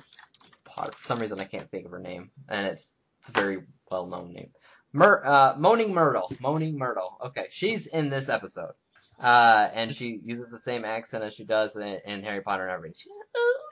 [0.65, 0.93] Potter.
[0.97, 3.59] For some reason, I can't think of her name, and it's it's a very
[3.91, 4.49] well known name.
[4.99, 6.33] Uh, Moaning Myrtle.
[6.39, 7.17] Moaning Myrtle.
[7.27, 8.71] Okay, she's in this episode,
[9.21, 12.71] uh, and she uses the same accent as she does in, in Harry Potter and
[12.71, 12.95] everything.
[12.97, 13.68] She's oh yes, ooh,"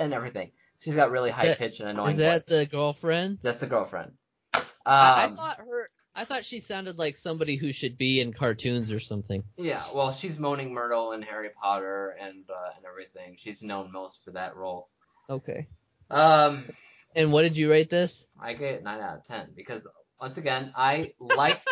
[0.00, 0.50] and everything.
[0.80, 2.58] She's got really high pitch and annoying Is that voice.
[2.58, 3.38] the girlfriend?
[3.42, 4.12] That's the girlfriend.
[4.54, 5.88] Um, I, I thought her.
[6.14, 9.42] I thought she sounded like somebody who should be in cartoons or something.
[9.58, 13.36] Yeah, well, she's Moaning Myrtle in Harry Potter and uh, and everything.
[13.38, 14.88] She's known most for that role.
[15.28, 15.66] Okay.
[16.10, 16.68] Um,
[17.14, 18.24] And what did you rate this?
[18.40, 19.86] I gave it nine out of ten because
[20.20, 21.68] once again, I liked,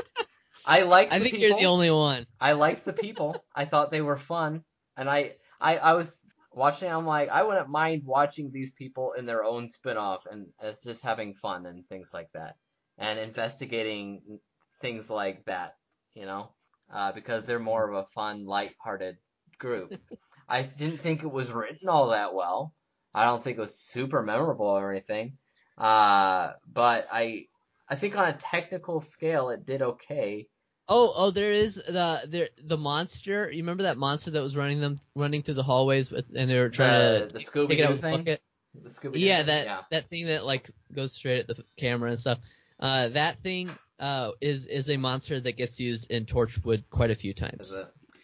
[0.66, 1.12] I liked.
[1.14, 1.48] I think people.
[1.48, 2.26] you're the only one.
[2.40, 3.44] I liked the people.
[3.54, 4.64] I thought they were fun,
[4.96, 6.14] and I, I, I was
[6.57, 6.90] watching.
[6.90, 11.02] I'm like, I wouldn't mind watching these people in their own spin-off, and it's just
[11.02, 12.57] having fun and things like that,
[12.98, 14.40] and investigating
[14.80, 15.76] things like that.
[16.14, 16.50] You know,
[16.92, 19.16] uh, because they're more of a fun, light-hearted
[19.59, 19.92] group.
[20.48, 22.74] I didn't think it was written all that well.
[23.14, 25.38] I don't think it was super memorable or anything.
[25.78, 27.46] Uh, but I,
[27.88, 30.48] I think on a technical scale, it did okay.
[30.89, 33.51] Oh, oh, there is the there the monster.
[33.51, 36.59] You remember that monster that was running them running through the hallways with, and they
[36.59, 38.18] were trying to the take it out thing.
[38.18, 38.43] bucket.
[38.82, 42.39] The Scooby Yeah, that that thing that like goes straight at the camera and stuff.
[42.78, 43.70] Uh, that thing
[44.01, 47.78] uh is is a monster that gets used in Torchwood quite a few times.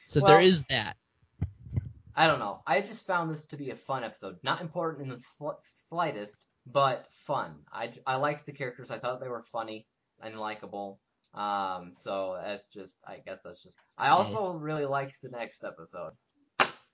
[0.06, 0.96] So Well- there is that.
[2.16, 2.60] I don't know.
[2.66, 4.36] I just found this to be a fun episode.
[4.42, 5.50] Not important in the sl-
[5.88, 6.36] slightest,
[6.66, 7.54] but fun.
[7.72, 8.90] I, I liked the characters.
[8.90, 9.86] I thought they were funny
[10.20, 11.00] and likable.
[11.34, 13.76] Um, so that's just, I guess that's just.
[13.96, 16.12] I also really liked the next episode.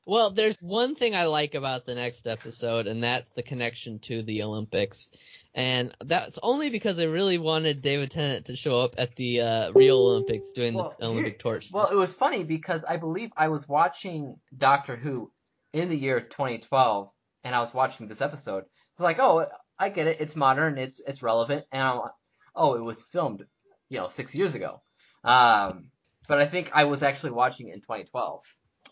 [0.07, 4.22] Well, there's one thing I like about the next episode, and that's the connection to
[4.22, 5.11] the Olympics.
[5.53, 9.72] And that's only because I really wanted David Tennant to show up at the uh,
[9.72, 11.72] Rio Olympics doing Well, the Olympic torch.
[11.72, 15.32] Well, it was funny because I believe I was watching Doctor Who
[15.72, 17.11] in the year 2012,
[17.43, 18.62] and I was watching this episode.
[18.93, 20.20] It's like, oh, I get it.
[20.20, 20.78] It's modern.
[20.78, 21.64] It's it's relevant.
[21.72, 22.12] And I'm like,
[22.55, 23.45] oh, it was filmed,
[23.89, 24.80] you know, six years ago.
[25.24, 25.91] Um,
[26.28, 28.43] but I think I was actually watching it in 2012.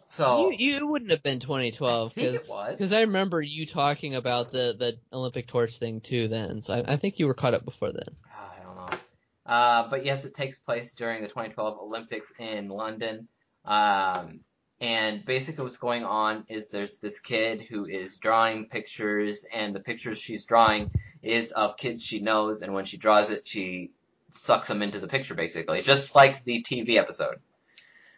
[0.08, 2.92] So you, you wouldn't have been 2012 I because was.
[2.92, 6.62] I remember you talking about the, the Olympic torch thing too then.
[6.62, 8.14] So I, I think you were caught up before then.
[8.32, 8.98] I don't know.
[9.46, 13.28] Uh, but yes, it takes place during the 2012 Olympics in London.
[13.64, 14.40] Um,
[14.80, 19.80] and basically, what's going on is there's this kid who is drawing pictures, and the
[19.80, 20.90] pictures she's drawing
[21.22, 23.92] is of kids she knows, and when she draws it, she
[24.34, 27.36] sucks them into the picture, basically, just like the TV episode.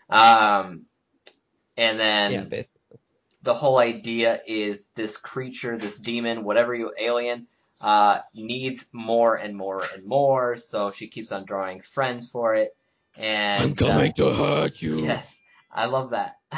[0.09, 0.83] Um,
[1.77, 2.99] and then yeah, basically.
[3.43, 7.47] the whole idea is this creature, this demon, whatever you alien,
[7.81, 10.57] uh, needs more and more and more.
[10.57, 12.75] So she keeps on drawing friends for it.
[13.17, 15.05] And I'm coming uh, to hurt you.
[15.05, 15.35] yes,
[15.73, 16.37] I love that.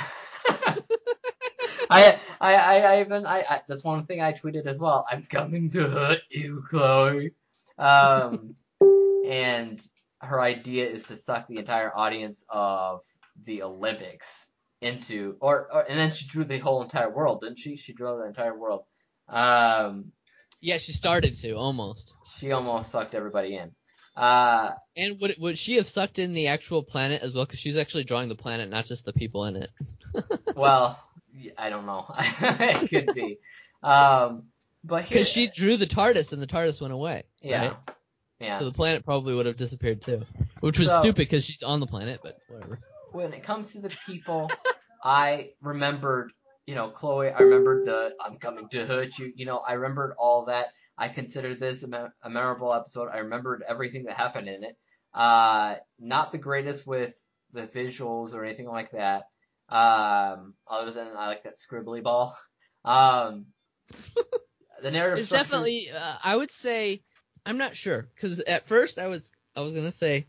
[1.91, 5.07] I, I, I, I even, I, I, that's one thing I tweeted as well.
[5.11, 7.33] I'm coming to hurt you, Chloe.
[7.79, 8.57] Um,
[9.29, 9.81] and
[10.21, 13.01] her idea is to suck the entire audience of
[13.45, 14.47] the Olympics
[14.81, 17.77] into, or, or and then she drew the whole entire world, didn't she?
[17.77, 18.83] She drew the entire world.
[19.29, 20.13] Um,
[20.61, 22.13] Yeah, she started to almost.
[22.39, 23.71] she almost sucked everybody in.
[24.17, 27.45] Uh, And would would she have sucked in the actual planet as well?
[27.45, 29.71] Because she's actually drawing the planet, not just the people in it.
[30.57, 30.99] well,
[31.57, 32.07] I don't know.
[32.19, 33.39] it could be.
[33.83, 34.45] Um,
[34.83, 37.23] but here, Because she drew the TARDIS and the TARDIS went away.
[37.43, 37.77] yeah, right?
[38.41, 38.59] Yeah.
[38.59, 40.25] So the planet probably would have disappeared too.
[40.61, 42.81] Which was So- stupid because she's on the planet, but whatever.
[43.13, 44.51] when it comes to the people,
[45.03, 46.33] I remembered,
[46.67, 47.31] you know, Chloe.
[47.31, 50.67] I remembered the "I'm coming to hurt you." You know, I remembered all that.
[50.97, 53.09] I considered this a, me- a memorable episode.
[53.13, 54.77] I remembered everything that happened in it.
[55.15, 57.15] Uh, not the greatest with
[57.53, 59.25] the visuals or anything like that.
[59.69, 62.37] Um, other than I like that scribbly ball.
[62.85, 63.47] Um,
[64.83, 65.91] the narrative It's structure- definitely.
[65.91, 67.03] Uh, I would say.
[67.47, 70.27] I'm not sure because at first I was I was gonna say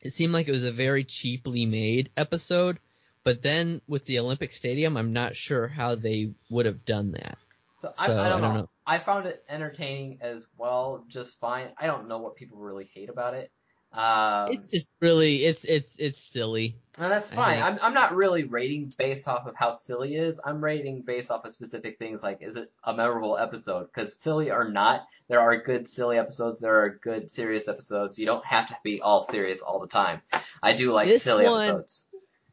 [0.00, 2.78] it seemed like it was a very cheaply made episode,
[3.24, 7.38] but then with the Olympic Stadium, I'm not sure how they would have done that.
[7.80, 8.68] So, I, So, I, don't, I don't know.
[8.86, 11.68] I found it entertaining as well, just fine.
[11.78, 13.50] I don't know what people really hate about it.
[13.92, 16.76] Um, it's just really it's it's it's silly.
[16.98, 17.62] and that's fine.
[17.62, 20.40] I'm, I'm not really rating based off of how silly it is.
[20.44, 23.88] I'm rating based off of specific things like is it a memorable episode?
[23.92, 26.58] Because silly or not, there are good silly episodes.
[26.60, 28.18] There are good serious episodes.
[28.18, 30.22] You don't have to be all serious all the time.
[30.62, 32.06] I do like This silly one- episodes.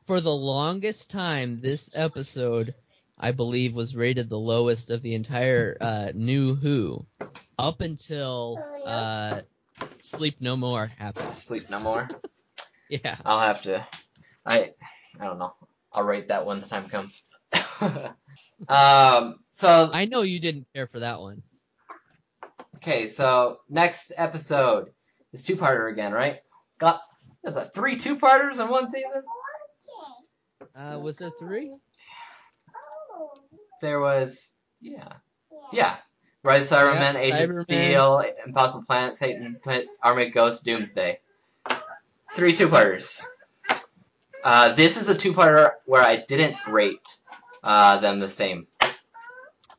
[0.06, 2.74] For the longest time, this episode
[3.20, 7.06] I believe, was rated the lowest of the entire uh, New Who,
[7.58, 9.42] up until uh,
[10.02, 11.30] Sleep No More happened.
[11.30, 12.10] Sleep no more.
[12.92, 13.18] Yeah.
[13.24, 13.86] I'll have to.
[14.44, 14.72] I
[15.20, 15.54] I don't know.
[15.94, 17.22] I'll rate that when the time comes.
[18.68, 19.40] um.
[19.46, 21.44] So I know you didn't care for that one.
[22.78, 23.08] okay.
[23.08, 24.90] So next episode
[25.34, 26.40] is two parter again, right?
[26.80, 27.00] Got
[27.46, 29.22] is that three two parters in one season?
[30.76, 31.72] Uh, was there three?
[33.82, 35.14] There was yeah
[35.72, 35.98] yeah.
[36.44, 37.64] Rise of Cybermen, Yeah, Age of.
[37.64, 39.60] Steel, Impossible Planet, Satan,
[40.02, 41.20] Army Ghost, Doomsday.
[42.34, 43.22] Three two parters.
[44.44, 47.08] Uh, this is a two parter where I didn't rate
[47.64, 48.68] uh, them the same.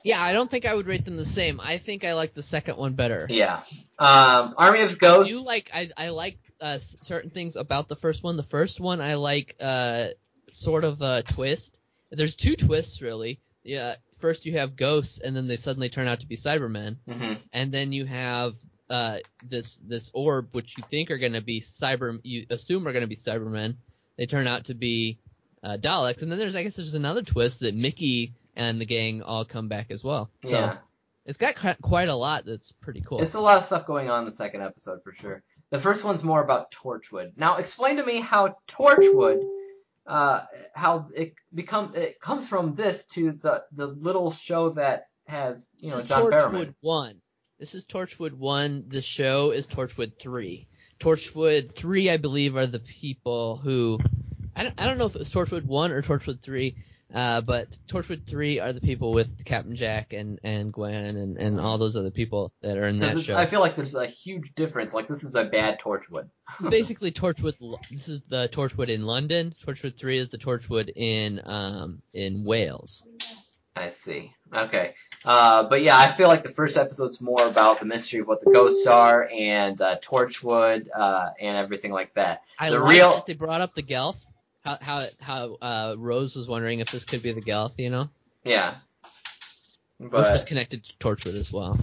[0.03, 1.61] Yeah, I don't think I would rate them the same.
[1.61, 3.27] I think I like the second one better.
[3.29, 3.61] Yeah.
[3.99, 5.33] Um, Army of Ghosts.
[5.33, 8.37] You like I I like uh, certain things about the first one.
[8.37, 10.09] The first one I like uh
[10.51, 11.79] sort of a twist.
[12.11, 13.41] There's two twists really.
[13.63, 17.35] Yeah, first you have ghosts, and then they suddenly turn out to be Cybermen, hmm
[17.53, 18.55] and then you have
[18.89, 19.19] uh
[19.49, 23.03] this this orb which you think are going to be cyber you assume are going
[23.03, 23.77] to be Cybermen.
[24.17, 25.19] They turn out to be
[25.63, 29.23] uh, Daleks, and then there's I guess there's another twist that Mickey and the gang
[29.23, 30.31] all come back as well.
[30.43, 30.77] So Yeah.
[31.25, 33.21] it's got qui- quite a lot that's pretty cool.
[33.23, 35.43] It's a lot of stuff going on in the second episode for sure.
[35.71, 37.33] The first one's more about Torchwood.
[37.37, 39.41] Now, explain to me how Torchwood,
[40.07, 40.45] uh,
[40.75, 45.91] how it become it comes from this to the the little show that has you
[45.91, 46.75] This know is John Torchwood Barrowman.
[46.81, 47.21] one.
[47.59, 48.85] This is Torchwood one.
[48.89, 50.67] The show is Torchwood three.
[50.99, 53.99] Torchwood three, I believe, are the people who.
[54.57, 56.77] I don't, I don't know if it was Torchwood one or Torchwood three,
[57.15, 61.61] uh, but Torchwood three are the people with Captain Jack and, and Gwen and, and
[61.61, 63.37] all those other people that are in that show.
[63.37, 64.95] I feel like there's a huge difference.
[64.95, 66.29] Like this is a bad Torchwood.
[66.59, 67.55] It's basically Torchwood.
[67.91, 69.55] This is the Torchwood in London.
[69.65, 73.05] Torchwood three is the Torchwood in um in Wales.
[73.77, 74.33] I see.
[74.53, 74.95] Okay.
[75.25, 78.41] Uh, but yeah, I feel like the first episode's more about the mystery of what
[78.43, 82.43] the ghosts are and uh, Torchwood uh, and everything like that.
[82.59, 84.25] I The like real- that they brought up the Gelth.
[84.81, 88.11] How how how uh, Rose was wondering if this could be the Gelth, you know.
[88.45, 88.77] Yeah.
[89.99, 91.79] which was connected to Torchwood as well,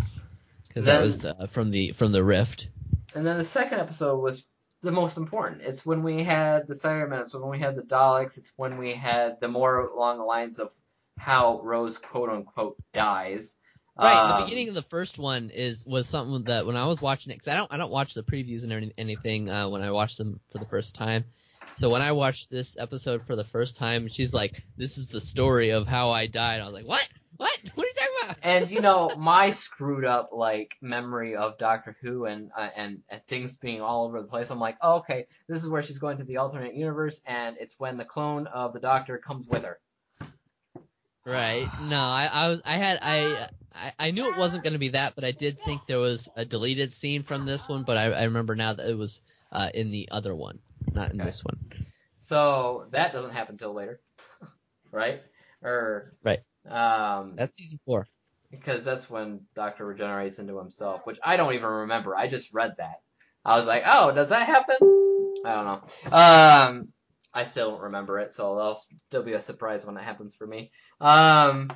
[0.68, 2.68] because that was uh, from the from the Rift.
[3.16, 4.46] and then the second episode was
[4.82, 5.62] the most important.
[5.64, 7.22] It's when we had the Cybermen.
[7.22, 8.38] It's when we had the Daleks.
[8.38, 10.72] It's when we had the more along the lines of
[11.18, 13.56] how Rose quote unquote dies.
[14.00, 17.02] Right, Um, the beginning of the first one is was something that when I was
[17.02, 19.90] watching it, because I don't I don't watch the previews and anything uh, when I
[19.92, 21.26] watch them for the first time.
[21.78, 25.22] So when I watched this episode for the first time, she's like, "This is the
[25.22, 27.08] story of how I died." I was like, "What?
[27.38, 27.56] What?
[27.76, 31.96] What are you talking about?" and you know my screwed up like memory of Doctor
[32.02, 34.50] Who and uh, and and things being all over the place.
[34.50, 37.76] I'm like, oh, okay, this is where she's going to the alternate universe, and it's
[37.78, 39.80] when the clone of the Doctor comes with her.
[41.28, 41.70] Right.
[41.84, 44.90] No, I, I was I had I I, I knew it wasn't going to be
[44.90, 47.84] that, but I did think there was a deleted scene from this one.
[47.84, 49.22] But I, I remember now that it was
[49.52, 50.58] uh, in the other one,
[50.94, 51.28] not in Okay.
[51.30, 51.58] this one.
[52.20, 54.00] So that doesn't happen till later,
[54.92, 55.22] right?
[55.64, 56.40] Or Right.
[56.68, 58.08] Um, That's season four.
[58.52, 62.16] because that's when Doctor regenerates into himself, which I don't even remember.
[62.16, 63.02] I just read that.
[63.46, 64.76] I was like, oh, does that happen?
[65.46, 66.12] I don't know.
[66.12, 66.88] Um,
[67.34, 70.46] I still don't remember it, so that'll still be a surprise when it happens for
[70.46, 70.72] me.
[71.00, 71.70] Um,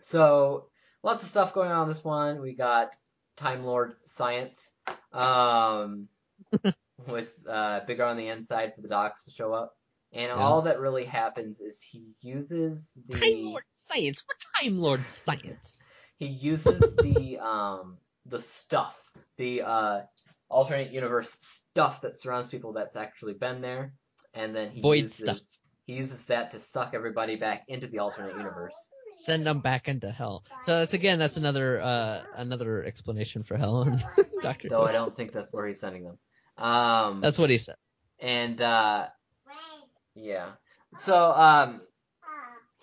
[0.00, 0.68] so
[1.02, 2.40] lots of stuff going on in this one.
[2.40, 2.94] We got
[3.36, 4.70] Time Lord science,
[5.12, 6.08] um,
[7.06, 9.72] with uh, bigger on the inside for the docs to show up.
[10.12, 10.34] And Yeah.
[10.34, 14.22] all that really happens is he uses the Time Lord Science.
[14.26, 15.76] What Time Lord Science?
[16.16, 18.98] he uses the um the stuff,
[19.36, 20.00] the uh
[20.48, 23.92] alternate universe stuff that surrounds people that's actually been there,
[24.34, 25.40] and then he Void uses, stuff.
[25.86, 28.76] He uses that to suck everybody back into the alternate universe.
[29.16, 30.44] Send them back into hell.
[30.62, 33.84] So that's again, that's another uh, another explanation for hell
[34.42, 34.68] Doctor.
[34.68, 36.18] Though I don't think that's where he's sending them.
[36.56, 37.90] Um, That's what he says.
[38.20, 39.06] and uh,
[40.14, 40.52] yeah.
[40.96, 41.80] So um,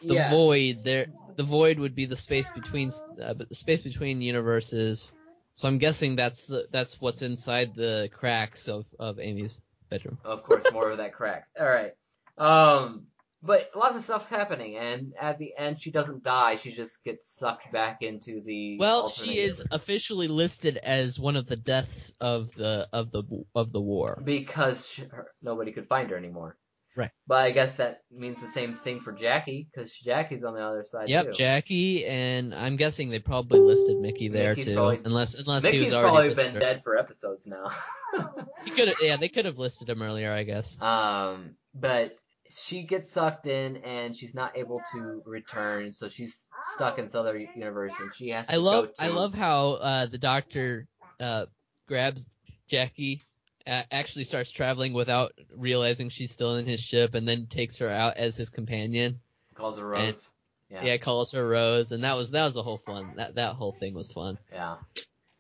[0.02, 0.32] The yes.
[0.32, 1.08] void there.
[1.38, 2.92] The void would be the space between
[3.24, 5.14] uh, the space between universes.
[5.54, 10.18] So I'm guessing that's the that's what's inside the cracks of of Amy's bedroom.
[10.26, 11.48] of course, more of that crack.
[11.60, 11.94] All right.
[12.38, 13.08] Um,
[13.44, 16.56] but lots of stuff's happening, and at the end, she doesn't die.
[16.58, 18.78] She just gets sucked back into the.
[18.80, 19.68] Well, she is universe.
[19.72, 23.24] officially listed as one of the deaths of the of the
[23.56, 24.22] of the war.
[24.24, 26.58] because she, her, nobody could find her anymore.
[26.94, 27.10] Right.
[27.26, 30.84] But I guess that means the same thing for Jackie, because Jackie's on the other
[30.86, 31.32] side Yep, too.
[31.32, 35.80] Jackie, and I'm guessing they probably listed Mickey there Mickey's too, probably- unless unless he
[35.80, 37.72] was already probably been dead for episodes now.
[38.66, 40.80] He could have, yeah, they could have listed him earlier, I guess.
[40.82, 42.16] um, but
[42.56, 47.48] she gets sucked in and she's not able to return, so she's stuck in Southern
[47.56, 50.88] Universe and she has to I love go to I love how uh, the doctor
[51.20, 51.46] uh,
[51.88, 52.26] grabs
[52.68, 53.22] Jackie,
[53.68, 57.90] a- actually starts traveling without realizing she's still in his ship, and then takes her
[57.90, 59.20] out as his companion.
[59.56, 60.30] calls her Rose.
[60.70, 60.86] Yeah.
[60.86, 63.14] Yeah, calls her Rose, and that was that was a whole fun.
[63.18, 64.38] That that whole thing was fun.
[64.54, 64.78] Yeah.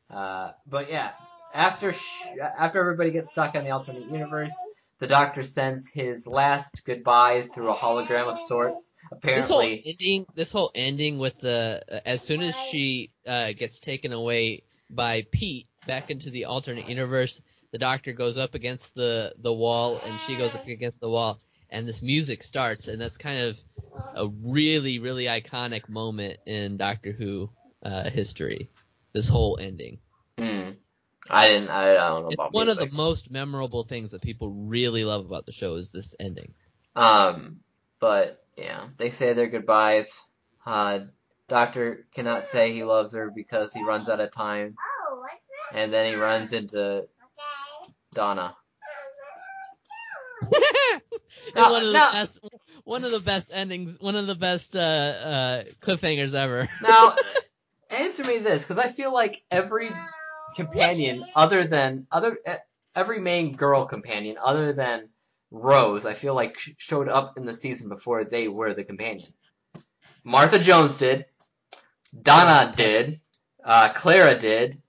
[0.09, 1.12] Uh, but yeah,
[1.53, 2.26] after sh-
[2.57, 4.53] after everybody gets stuck in the alternate universe,
[5.02, 8.93] the Doctor sends his last goodbyes through a hologram of sorts.
[9.12, 13.80] Apparently, This whole ending, this whole ending with the as soon as she uh, gets
[13.80, 17.41] taken away by Pete back into the alternate universe,
[17.72, 21.39] the Doctor goes up against the the wall, and she goes up against the wall,
[21.72, 23.60] and this music starts, and that's kind of
[24.16, 27.49] a really really iconic moment in Doctor Who
[27.84, 28.70] uh, history.
[29.14, 29.97] This whole ending.
[30.38, 30.72] Hmm.
[31.30, 31.69] I didn't.
[31.69, 35.03] I, I don't know It's about one of the most memorable things that people really
[35.03, 36.53] love about the show is this ending.
[36.95, 37.61] Um,
[37.99, 40.19] but yeah, they say their goodbyes.
[40.65, 40.99] Uh,
[41.47, 45.26] Doctor cannot say he loves her because he runs out of time, Oh,
[45.72, 47.07] I'm and then he runs into
[48.13, 48.55] Donna.
[51.55, 52.09] No, one of the no.
[52.11, 52.39] best,
[52.86, 56.69] one of the best endings, one of the best uh, uh, cliffhangers ever.
[56.82, 57.15] Now,
[57.89, 59.89] answer me this, because I feel like every
[60.56, 62.38] companion, other than other,
[62.95, 65.10] every main girl companion, other than
[65.49, 69.34] Rose, I feel like showed up in the season before they were the companion.
[70.24, 71.26] Martha Jones did,
[72.20, 73.20] Donna did,
[73.64, 74.82] uh, Clara did,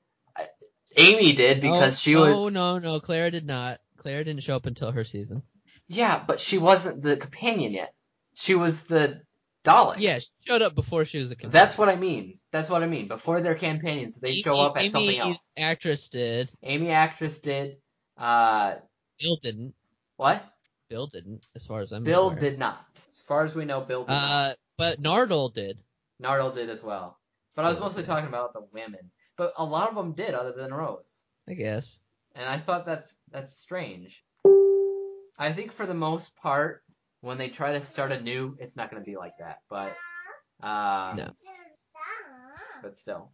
[0.97, 2.37] Amy did because oh, she was.
[2.37, 3.81] Oh no, no, Clara did not.
[3.97, 5.43] Clara didn't show up until her season.
[5.89, 7.95] Yeah, but she wasn't the companion yet.
[8.35, 9.23] She was the
[9.65, 9.97] Dalek.
[9.99, 11.53] Yeah, she showed up before she was a companion.
[11.53, 12.39] That's what I mean.
[12.51, 13.09] That's what I mean.
[13.09, 15.53] Before they're companions, they show up at something else.
[15.57, 15.67] Amy.
[15.67, 16.51] Actress did.
[16.63, 17.77] Amy actress did.
[18.17, 18.75] Uh,
[19.21, 19.75] Bill didn't.
[20.17, 20.45] what?
[20.91, 22.41] Bill didn't, as far as I'm Bill aware.
[22.41, 22.87] did not.
[22.97, 24.51] As far as we know, Bill did not.
[24.51, 25.79] Uh, but Nardole did.
[26.23, 27.19] Nardole did as well.
[27.55, 28.13] But I was mostly okay.
[28.13, 29.11] talking about the women.
[29.37, 31.25] But a lot of them did, other than Rose.
[31.49, 31.99] I guess.
[32.35, 34.23] And I thought that's that's strange.
[35.39, 36.83] I think for the most part,
[37.23, 39.59] when they try to start anew, it's not going to be like that.
[39.70, 39.97] But
[40.62, 41.31] uh, No.
[42.83, 43.31] But still,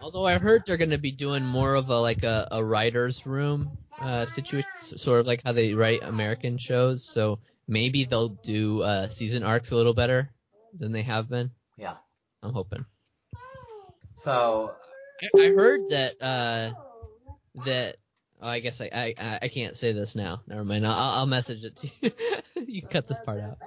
[0.00, 3.26] Although I heard they're going to be doing more of a like a, a writer's
[3.26, 7.04] room uh, situation, sort of like how they write American shows.
[7.04, 10.30] So maybe they'll do uh, season arcs a little better
[10.78, 11.50] than they have been.
[11.76, 11.96] yeah.
[12.42, 12.86] I'm hoping.
[14.12, 14.74] So
[15.22, 16.70] I, I heard that uh,
[17.66, 17.96] that
[18.40, 20.42] oh, I guess I, I I can't say this now.
[20.46, 20.86] Never mind.
[20.86, 22.10] I'll, I'll message it to you.
[22.66, 23.58] you cut this part out.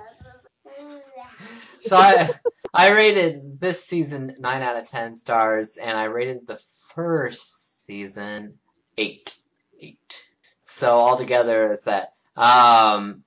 [1.85, 2.29] So I
[2.73, 6.59] I rated this season nine out of ten stars, and I rated the
[6.93, 8.55] first season
[8.97, 9.35] eight.
[9.79, 10.23] Eight.
[10.65, 12.13] So altogether, it's that.
[12.35, 13.23] Um,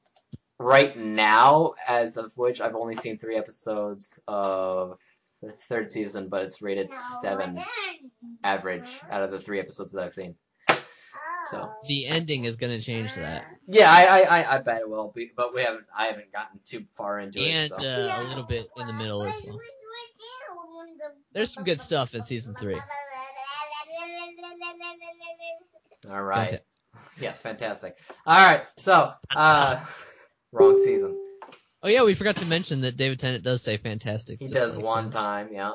[0.58, 4.98] right now, as of which I've only seen three episodes of
[5.42, 6.90] the third season, but it's rated
[7.22, 7.60] seven
[8.42, 10.34] average out of the three episodes that I've seen.
[11.50, 14.88] So The ending is going to change that, yeah, I I, I, I bet it
[14.88, 17.68] will be, but we haven't I haven't gotten too far into and it.
[17.68, 17.76] So.
[17.76, 19.58] uh, a little bit in the middle as well.
[21.32, 22.78] There's some good stuff in season three.
[26.10, 26.50] All right.
[26.50, 26.72] Fantastic.
[27.20, 27.96] Yes, fantastic.
[28.26, 28.62] All right.
[28.78, 29.84] So, uh,
[30.52, 31.16] wrong season.
[31.82, 34.40] Oh yeah, we forgot to mention that David Tennant does say fantastic.
[34.40, 35.12] He does like one him.
[35.12, 35.72] time, yeah.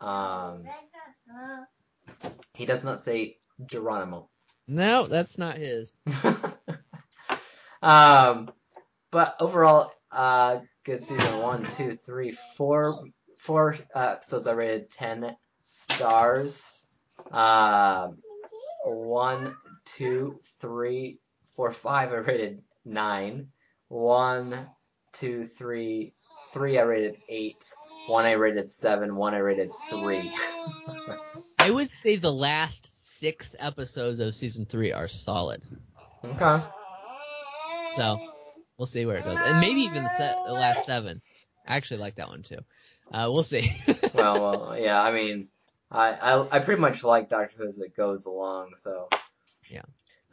[0.00, 0.64] Um,
[2.54, 4.28] he does not say Geronimo.
[4.66, 5.94] No, that's not his.
[7.82, 8.50] um,
[9.10, 11.40] but overall, uh, good season.
[11.40, 12.98] One, two, three, four,
[13.38, 14.46] four uh, episodes.
[14.46, 16.86] I rated ten stars.
[17.30, 18.18] Um,
[18.84, 19.54] one,
[19.84, 21.18] two, three,
[21.56, 22.12] four, five.
[22.12, 23.48] I rated nine.
[23.88, 24.66] One,
[25.12, 26.14] two, three,
[26.52, 26.78] three.
[26.78, 27.68] I rated eight.
[28.06, 29.14] One I rated seven.
[29.14, 30.32] One I rated three.
[31.58, 32.93] I would say the last
[33.24, 35.62] six episodes of season three are solid.
[36.22, 36.62] okay.
[37.96, 38.18] So
[38.76, 41.22] we'll see where it goes, and maybe even the, se- the last seven.
[41.66, 42.58] I actually like that one too.
[43.10, 43.72] Uh, we'll see.
[44.14, 45.02] well, well, yeah.
[45.02, 45.48] I mean,
[45.90, 48.72] I, I I pretty much like Doctor Who as it goes along.
[48.76, 49.08] So
[49.70, 49.80] Yeah.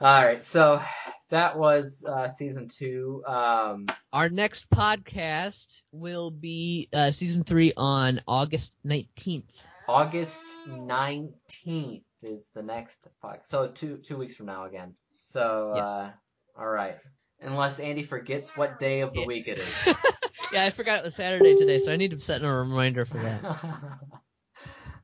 [0.01, 0.43] All right.
[0.43, 0.81] So
[1.29, 3.23] that was uh, season two.
[3.25, 9.65] Um, Our next podcast will be uh, season three on August nineteenth.
[9.87, 13.47] August nineteenth is the next podcast.
[13.49, 14.93] So two two weeks from now again.
[15.09, 16.11] So uh,
[16.57, 16.97] all right.
[17.41, 19.25] Unless Andy forgets what day of the Yeah.
[19.25, 19.67] week it is.
[20.53, 23.17] yeah, I forgot it was Saturday today, so I need to set a reminder for
[23.17, 23.43] that.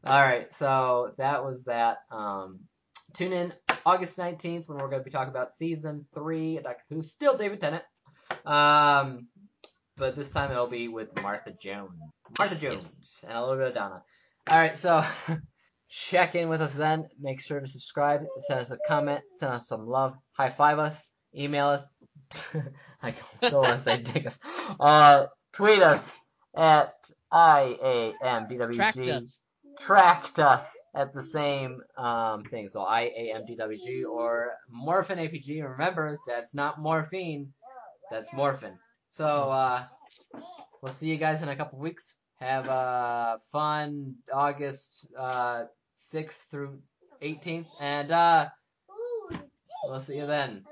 [0.04, 1.98] All right, so that was that.
[2.12, 2.60] Um,
[3.14, 3.54] tune in
[3.86, 7.02] August 19th when we're going to be talking about season three of Doctor Who.
[7.02, 7.84] Still David Tennant.
[8.46, 9.28] Um,
[9.98, 12.00] but this time it'll be with Martha Jones.
[12.38, 12.90] Martha Jones
[13.24, 14.04] and a little bit of Donna.
[14.50, 15.04] All right, so
[15.90, 17.08] check in with us then.
[17.20, 18.26] Make sure to subscribe.
[18.48, 19.22] Send us a comment.
[19.34, 20.16] Send us some love.
[20.34, 21.02] High five us.
[21.36, 21.90] Email us.
[23.02, 24.40] I don't want to say dick us.
[24.80, 26.10] Uh, tweet us
[26.56, 26.94] at
[27.32, 28.76] IAMDWG.
[28.76, 29.42] Tracked us.
[29.80, 32.68] Tracked us at the same um, thing.
[32.68, 35.64] So IAMDWG or Morphin APG.
[35.64, 37.54] Remember, that's not morphine.
[38.10, 38.74] That's morphin.
[39.16, 39.84] So uh,
[40.82, 42.16] we'll see you guys in a couple weeks.
[42.40, 45.64] Have a fun August uh,
[46.14, 46.80] 6th through
[47.22, 47.68] 18th.
[47.80, 48.48] And uh,
[49.86, 50.64] we'll see you then.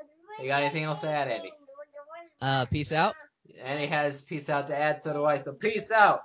[0.42, 1.52] You got anything else to add, Andy?
[2.42, 3.16] Uh, peace out.
[3.64, 5.38] Andy has peace out to add, so do I.
[5.38, 6.22] So peace out.